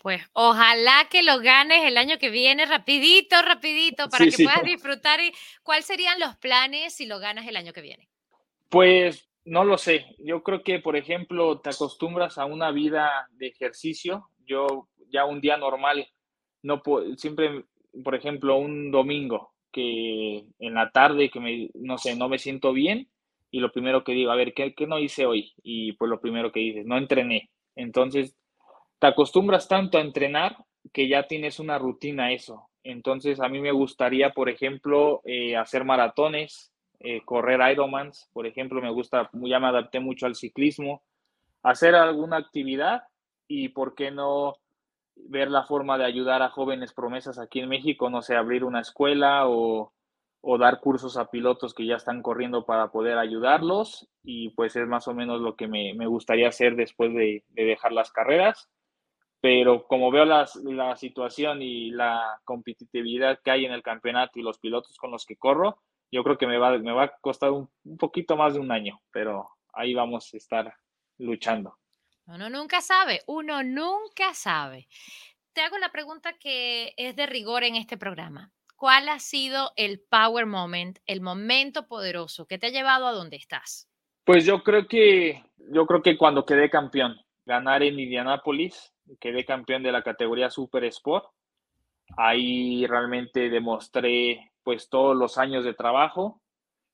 Pues 0.00 0.22
ojalá 0.32 1.08
que 1.10 1.22
lo 1.22 1.40
ganes 1.40 1.84
el 1.84 1.96
año 1.96 2.18
que 2.18 2.30
viene, 2.30 2.66
rapidito, 2.66 3.40
rapidito, 3.42 4.08
para 4.08 4.24
que 4.24 4.44
puedas 4.44 4.62
disfrutar. 4.62 5.20
¿Cuáles 5.62 5.86
serían 5.86 6.20
los 6.20 6.36
planes 6.36 6.94
si 6.94 7.06
lo 7.06 7.18
ganas 7.18 7.46
el 7.46 7.56
año 7.56 7.72
que 7.72 7.82
viene? 7.82 8.08
Pues 8.68 9.28
no 9.44 9.64
lo 9.64 9.76
sé. 9.76 10.06
Yo 10.18 10.42
creo 10.42 10.62
que, 10.62 10.78
por 10.78 10.96
ejemplo, 10.96 11.60
te 11.60 11.70
acostumbras 11.70 12.38
a 12.38 12.44
una 12.44 12.70
vida 12.70 13.28
de 13.32 13.48
ejercicio. 13.48 14.28
Yo 14.46 14.88
ya 15.10 15.24
un 15.24 15.40
día 15.40 15.56
normal, 15.56 16.08
no 16.62 16.82
puedo, 16.82 17.16
siempre, 17.16 17.64
por 18.04 18.14
ejemplo, 18.14 18.56
un 18.56 18.90
domingo, 18.90 19.52
que 19.72 20.44
en 20.58 20.74
la 20.74 20.90
tarde, 20.90 21.30
que 21.30 21.40
me, 21.40 21.70
no 21.74 21.98
sé, 21.98 22.14
no 22.14 22.28
me 22.28 22.38
siento 22.38 22.72
bien, 22.72 23.08
y 23.50 23.60
lo 23.60 23.72
primero 23.72 24.04
que 24.04 24.12
digo, 24.12 24.30
a 24.30 24.36
ver, 24.36 24.54
¿qué, 24.54 24.74
qué 24.74 24.86
no 24.86 24.98
hice 24.98 25.26
hoy? 25.26 25.54
Y 25.62 25.92
pues 25.92 26.10
lo 26.10 26.20
primero 26.20 26.52
que 26.52 26.60
dices, 26.60 26.86
no 26.86 26.98
entrené. 26.98 27.50
Entonces, 27.74 28.36
te 28.98 29.06
acostumbras 29.06 29.68
tanto 29.68 29.98
a 29.98 30.00
entrenar 30.00 30.56
que 30.92 31.08
ya 31.08 31.26
tienes 31.26 31.60
una 31.60 31.78
rutina 31.78 32.32
eso. 32.32 32.68
Entonces, 32.82 33.40
a 33.40 33.48
mí 33.48 33.60
me 33.60 33.72
gustaría, 33.72 34.30
por 34.30 34.48
ejemplo, 34.48 35.20
eh, 35.24 35.56
hacer 35.56 35.84
maratones, 35.84 36.72
eh, 37.00 37.20
correr 37.24 37.60
Ironmans, 37.72 38.28
por 38.32 38.46
ejemplo, 38.46 38.80
me 38.80 38.90
gusta, 38.90 39.30
ya 39.32 39.60
me 39.60 39.68
adapté 39.68 40.00
mucho 40.00 40.26
al 40.26 40.34
ciclismo, 40.34 41.02
hacer 41.62 41.94
alguna 41.94 42.38
actividad 42.38 43.02
y, 43.46 43.68
¿por 43.70 43.94
qué 43.94 44.10
no 44.10 44.56
ver 45.16 45.50
la 45.50 45.64
forma 45.64 45.98
de 45.98 46.04
ayudar 46.04 46.42
a 46.42 46.50
jóvenes 46.50 46.92
promesas 46.92 47.38
aquí 47.38 47.60
en 47.60 47.68
México? 47.68 48.10
No 48.10 48.22
sé, 48.22 48.36
abrir 48.36 48.64
una 48.64 48.80
escuela 48.80 49.48
o, 49.48 49.92
dar 50.58 50.80
cursos 50.80 51.18
a 51.18 51.30
pilotos 51.30 51.74
que 51.74 51.86
ya 51.86 51.96
están 51.96 52.22
corriendo 52.22 52.64
para 52.64 52.90
poder 52.90 53.18
ayudarlos 53.18 54.08
y 54.22 54.50
pues 54.50 54.74
es 54.76 54.88
más 54.88 55.06
o 55.06 55.14
menos 55.14 55.40
lo 55.40 55.56
que 55.56 55.68
me, 55.68 56.06
gustaría 56.06 56.48
hacer 56.48 56.74
después 56.74 57.12
de 57.12 57.44
dejar 57.50 57.92
las 57.92 58.10
carreras 58.10 58.70
pero 59.40 59.86
como 59.86 60.10
veo 60.10 60.24
la 60.24 60.96
situación 60.96 61.62
y 61.62 61.90
la 61.90 62.40
competitividad 62.44 63.40
que 63.42 63.50
hay 63.50 63.64
en 63.64 63.72
el 63.72 63.82
campeonato 63.82 64.38
y 64.38 64.42
los 64.42 64.58
pilotos 64.58 64.96
con 64.98 65.10
los 65.10 65.24
que 65.24 65.36
corro, 65.36 65.80
yo 66.10 66.24
creo 66.24 66.38
que 66.38 66.46
me 66.46 66.58
va, 66.58 66.76
me 66.78 66.92
va 66.92 67.04
a 67.04 67.16
costar 67.20 67.50
un, 67.50 67.68
poquito 67.98 68.36
más 68.36 68.54
de 68.54 68.60
un 68.60 68.72
año, 68.72 69.00
pero 69.10 69.48
ahí 69.72 69.94
vamos 69.94 70.32
a 70.32 70.36
estar 70.36 70.74
luchando. 71.18 71.76
Uno 72.26 72.50
nunca 72.50 72.80
sabe, 72.80 73.22
uno 73.26 73.62
nunca 73.62 74.34
sabe. 74.34 74.88
Te 75.52 75.62
hago 75.62 75.78
la 75.78 75.90
pregunta 75.90 76.34
que 76.38 76.94
es 76.96 77.16
de 77.16 77.26
rigor 77.26 77.64
en 77.64 77.76
este 77.76 77.96
programa. 77.96 78.52
¿Cuál 78.76 79.08
ha 79.08 79.18
sido 79.18 79.72
el 79.76 80.00
power 80.00 80.46
moment, 80.46 80.98
el 81.06 81.20
momento 81.20 81.88
poderoso 81.88 82.46
que 82.46 82.58
te 82.58 82.68
ha 82.68 82.70
llevado 82.70 83.06
a 83.06 83.12
donde 83.12 83.36
estás? 83.36 83.88
Pues 84.24 84.44
yo 84.44 84.62
creo 84.62 84.86
que, 84.86 85.42
yo 85.72 85.86
creo 85.86 86.02
que 86.02 86.16
cuando 86.16 86.44
quedé 86.44 86.70
campeón, 86.70 87.18
ganar 87.48 87.82
en 87.82 87.98
Indianápolis, 87.98 88.92
quedé 89.18 89.46
campeón 89.46 89.82
de 89.82 89.90
la 89.90 90.02
categoría 90.02 90.50
Super 90.50 90.84
Sport. 90.84 91.24
Ahí 92.16 92.86
realmente 92.86 93.48
demostré 93.48 94.52
pues 94.62 94.90
todos 94.90 95.16
los 95.16 95.38
años 95.38 95.64
de 95.64 95.72
trabajo 95.72 96.42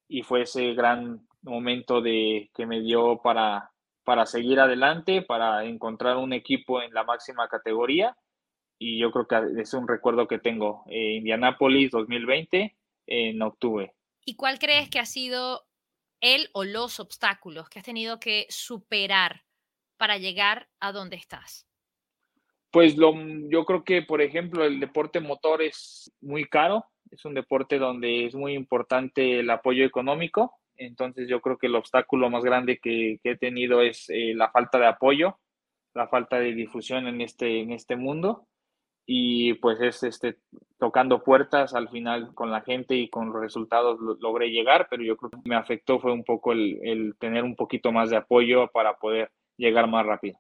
y 0.09 0.23
fue 0.23 0.43
ese 0.43 0.73
gran 0.75 1.27
momento 1.43 2.01
de 2.01 2.51
que 2.55 2.67
me 2.67 2.81
dio 2.81 3.21
para, 3.21 3.73
para 4.05 4.27
seguir 4.27 4.61
adelante, 4.61 5.23
para 5.23 5.65
encontrar 5.65 6.17
un 6.19 6.33
equipo 6.33 6.81
en 6.81 6.95
la 6.95 7.03
máxima 7.03 7.49
categoría 7.49 8.17
y 8.79 9.01
yo 9.01 9.11
creo 9.11 9.27
que 9.27 9.61
es 9.61 9.75
un 9.75 9.89
recuerdo 9.89 10.29
que 10.29 10.39
tengo. 10.39 10.85
Eh, 10.87 11.17
Indianápolis 11.17 11.91
2020 11.91 12.77
en 13.07 13.43
octubre. 13.43 13.93
¿Y 14.25 14.37
cuál 14.37 14.61
crees 14.61 14.89
que 14.89 15.01
ha 15.01 15.07
sido 15.07 15.65
el 16.21 16.49
o 16.53 16.63
los 16.63 17.01
obstáculos 17.01 17.69
que 17.69 17.81
has 17.81 17.85
tenido 17.85 18.21
que 18.21 18.47
superar 18.51 19.43
para 19.97 20.19
llegar 20.19 20.69
a 20.81 20.93
donde 20.93 21.17
estás? 21.17 21.67
Pues 22.71 22.97
lo, 22.97 23.15
yo 23.49 23.65
creo 23.65 23.85
que, 23.85 24.03
por 24.03 24.21
ejemplo, 24.21 24.65
el 24.65 24.81
deporte 24.81 25.21
motor 25.21 25.63
es 25.63 26.13
muy 26.21 26.45
caro, 26.45 26.85
es 27.11 27.25
un 27.25 27.35
deporte 27.35 27.79
donde 27.79 28.27
es 28.27 28.35
muy 28.35 28.55
importante 28.55 29.39
el 29.41 29.51
apoyo 29.51 29.85
económico, 29.85 30.59
entonces 30.77 31.29
yo 31.29 31.41
creo 31.41 31.57
que 31.57 31.69
el 31.69 31.77
obstáculo 31.77 32.31
más 32.31 32.43
grande 32.43 32.79
que, 32.79 33.21
he 33.23 33.37
tenido 33.37 33.81
es 33.81 34.07
eh, 34.09 34.33
la 34.35 34.51
falta 34.51 34.79
de 34.79 34.87
apoyo, 34.87 35.39
la 35.95 36.09
falta 36.09 36.39
de 36.39 36.53
difusión 36.53 37.07
en 37.07 37.21
este, 37.21 37.61
en 37.61 37.71
este 37.71 37.97
mundo 37.97 38.49
y 39.07 39.55
pues 39.55 39.81
es 39.81 40.03
este, 40.03 40.39
tocando 40.79 41.23
puertas 41.23 41.75
al 41.75 41.89
final 41.91 42.35
con 42.35 42.51
la 42.51 42.63
gente 42.63 42.95
y 42.95 43.09
con 43.09 43.33
los 43.33 43.41
resultados 43.41 44.01
logré 44.21 44.51
llegar, 44.51 44.89
pero 44.91 45.03
yo 45.03 45.17
creo 45.17 45.31
que 45.31 45.49
me 45.49 45.57
afectó 45.57 46.01
fue 46.01 46.13
un 46.13 46.25
poco 46.25 46.53
el, 46.53 46.81
el 46.83 47.15
tener 47.19 47.45
un 47.45 47.55
poquito 47.55 47.93
más 47.93 48.11
de 48.11 48.17
apoyo 48.17 48.69
para 48.73 48.97
poder 48.97 49.31
llegar 49.57 49.89
más 49.89 50.05
rápido 50.07 50.39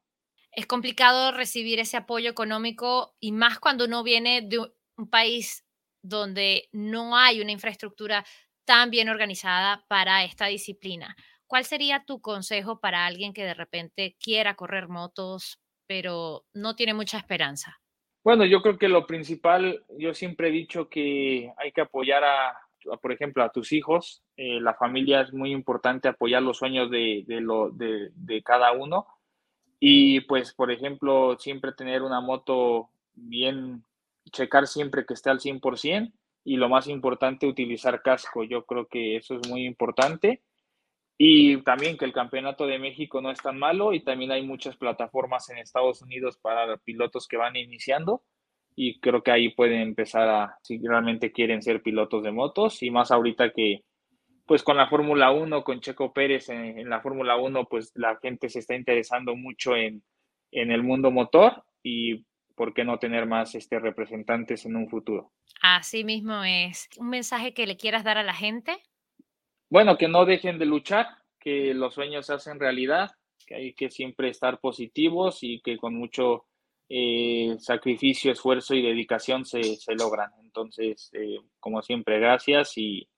es 0.57 0.67
complicado 0.67 1.33
recibir 1.33 1.81
ese 1.81 1.97
apoyo 1.97 2.31
económico 2.31 3.15
y 3.21 3.33
más 3.33 3.59
cuando 3.59 3.87
uno 3.87 4.03
viene 4.03 4.43
de 4.43 4.61
un 4.97 5.11
país 5.11 5.65
donde 6.03 6.69
no 6.73 7.17
hay 7.17 7.41
una 7.41 7.53
infraestructura 7.53 8.25
tan 8.65 8.91
bien 8.91 9.09
organizada 9.09 9.85
para 9.89 10.25
esta 10.25 10.47
disciplina. 10.47 11.17
¿Cuál 11.47 11.65
sería 11.65 12.05
tu 12.07 12.21
consejo 12.21 12.81
para 12.81 13.05
alguien 13.07 13.33
que 13.33 13.45
de 13.45 13.55
repente 13.55 14.17
quiera 14.21 14.55
correr 14.55 14.89
motos, 14.89 15.61
pero 15.87 16.45
no 16.55 16.75
tiene 16.75 16.95
mucha 16.95 17.19
esperanza? 17.19 17.79
Bueno, 18.23 18.45
yo 18.47 18.63
creo 18.63 18.79
que 18.79 18.89
lo 18.89 19.07
principal, 19.07 19.85
yo 19.99 20.15
siempre 20.15 20.49
he 20.49 20.53
dicho 20.53 20.89
que 20.89 21.53
hay 21.59 21.73
que 21.73 21.83
apoyar 21.83 22.25
a, 22.25 22.59
por 23.01 23.13
ejemplo, 23.13 23.43
a 23.43 23.51
tus 23.51 23.73
hijos. 23.73 24.23
Eh, 24.37 24.61
la 24.61 24.75
familia 24.75 25.23
es 25.23 25.33
muy 25.33 25.53
importante 25.53 26.09
apoyar 26.09 26.43
los 26.43 26.59
sueños 26.59 26.91
de, 26.91 27.25
lo, 27.27 27.71
de, 27.71 28.11
de 28.15 28.43
cada 28.43 28.73
uno. 28.73 29.07
Y 29.81 30.21
pues, 30.23 30.53
por 30.55 30.71
ejemplo, 30.71 31.37
siempre 31.39 31.73
tener 31.73 32.03
una 32.03 32.21
moto 32.21 32.91
bien, 33.15 33.85
checar 34.33 34.67
siempre 34.67 35.05
que 35.05 35.15
esté 35.15 35.31
al 35.31 35.41
100% 35.41 36.13
y 36.45 36.57
lo 36.57 36.69
más 36.69 36.87
importante, 36.89 37.47
utilizar 37.47 38.03
casco. 38.03 38.45
Yo 38.45 38.65
creo 38.65 38.87
que 38.87 39.17
eso 39.17 39.35
es 39.35 39.49
muy 39.49 39.65
importante. 39.65 40.43
Y 41.17 41.59
también 41.63 41.97
que 41.97 42.05
el 42.05 42.13
Campeonato 42.13 42.67
de 42.67 42.79
México 42.79 43.21
no 43.21 43.31
es 43.31 43.41
tan 43.41 43.59
malo 43.59 43.93
y 43.93 44.01
también 44.01 44.33
hay 44.33 44.43
muchas 44.43 44.77
plataformas 44.77 45.49
en 45.49 45.59
Estados 45.59 46.03
Unidos 46.03 46.37
para 46.39 46.77
pilotos 46.79 47.29
que 47.29 47.37
van 47.37 47.57
iniciando 47.57 48.23
y 48.77 48.99
creo 49.01 49.23
que 49.23 49.31
ahí 49.31 49.51
pueden 49.51 49.81
empezar 49.81 50.29
a, 50.29 50.59
si 50.63 50.79
realmente 50.79 51.33
quieren 51.33 51.63
ser 51.63 51.83
pilotos 51.83 52.23
de 52.23 52.33
motos 52.33 52.83
y 52.83 52.91
más 52.91 53.11
ahorita 53.11 53.51
que 53.51 53.83
pues 54.47 54.63
con 54.63 54.77
la 54.77 54.89
Fórmula 54.89 55.31
1, 55.31 55.65
con 55.65 55.81
Checo 55.81 56.13
Pérez 56.13 56.51
en, 56.51 56.89
la 56.91 57.01
Fórmula 57.01 57.37
1, 57.37 57.65
pues 57.65 57.93
la 57.95 58.19
gente 58.21 58.51
se 58.51 58.59
está 58.59 58.75
interesando 58.75 59.35
mucho 59.37 59.75
en, 59.75 60.03
en 60.53 60.71
el 60.71 60.83
mundo 60.83 61.11
motor 61.11 61.65
y 61.83 62.27
por 62.55 62.75
qué 62.75 62.85
no 62.85 62.99
tener 62.99 63.27
más 63.27 63.55
este, 63.55 63.79
representantes 63.79 64.67
en 64.67 64.77
un 64.77 64.89
futuro. 64.89 65.33
Así 65.63 66.05
mismo 66.05 66.45
es. 66.45 66.89
¿Un 66.99 67.09
mensaje 67.09 67.55
que 67.55 67.67
le 67.67 67.79
quieras 67.79 68.05
dar 68.05 68.19
a 68.19 68.23
la 68.23 68.35
gente? 68.35 68.77
bueno, 69.75 69.99
que 69.99 70.07
no 70.07 70.25
dejen 70.25 70.61
de 70.61 70.67
luchar, 70.67 71.09
que 71.41 71.75
los 71.75 71.95
sueños 71.95 72.27
se 72.27 72.35
hacen 72.35 72.61
realidad, 72.61 73.11
que 73.45 73.57
hay 73.57 73.75
que 73.75 73.91
siempre 73.91 74.29
estar 74.29 74.61
positivos 74.61 75.39
y 75.43 75.61
que 75.63 75.79
con 75.79 75.97
mucho 75.97 76.45
eh, 76.89 77.57
sacrificio, 77.59 78.33
esfuerzo 78.33 78.75
y 78.75 78.83
dedicación 78.83 79.45
se, 79.45 79.79
logran. 79.99 80.31
Entonces, 80.43 81.11
eh, 81.13 81.39
como 81.61 81.83
siempre, 81.83 82.19
gracias 82.19 82.77
y, 82.77 83.09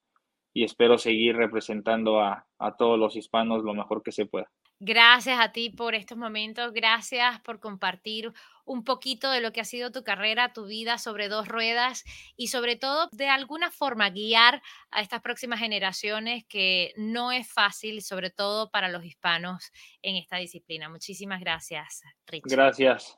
espero 0.53 0.97
seguir 0.97 1.35
representando 1.35 2.19
a, 2.19 2.47
a 2.57 2.75
todos 2.75 2.97
los 2.97 3.15
hispanos 3.15 3.63
lo 3.63 3.75
mejor 3.75 4.01
que 4.01 4.11
se 4.11 4.25
pueda. 4.25 4.49
Gracias 4.79 5.39
a 5.39 5.51
ti 5.51 5.71
por 5.71 5.95
estos 5.95 6.19
momentos, 6.19 6.71
gracias 6.71 7.39
por 7.41 7.59
compartir 7.59 8.31
un 8.63 8.83
poquito 8.83 9.31
de 9.31 9.41
lo 9.41 9.51
que 9.51 9.61
ha 9.61 9.65
sido 9.65 9.91
tu 9.91 10.03
carrera, 10.03 10.53
tu 10.53 10.67
vida 10.67 10.99
sobre 10.99 11.29
dos 11.29 11.47
ruedas 11.47 12.03
y 12.35 12.49
sobre 12.49 12.75
todo 12.75 13.09
de 13.11 13.27
alguna 13.27 13.71
forma 13.71 14.11
guiar 14.11 14.61
a 14.91 15.01
estas 15.01 15.21
próximas 15.21 15.59
generaciones 15.59 16.45
que 16.47 16.93
no 16.95 17.31
es 17.31 17.51
fácil, 17.51 18.03
sobre 18.03 18.29
todo 18.29 18.69
para 18.69 18.89
los 18.89 19.03
hispanos 19.03 19.71
en 20.03 20.15
esta 20.15 20.37
disciplina. 20.37 20.89
Muchísimas 20.89 21.39
gracias, 21.39 22.03
Rich. 22.27 22.43
Gracias. 22.45 23.17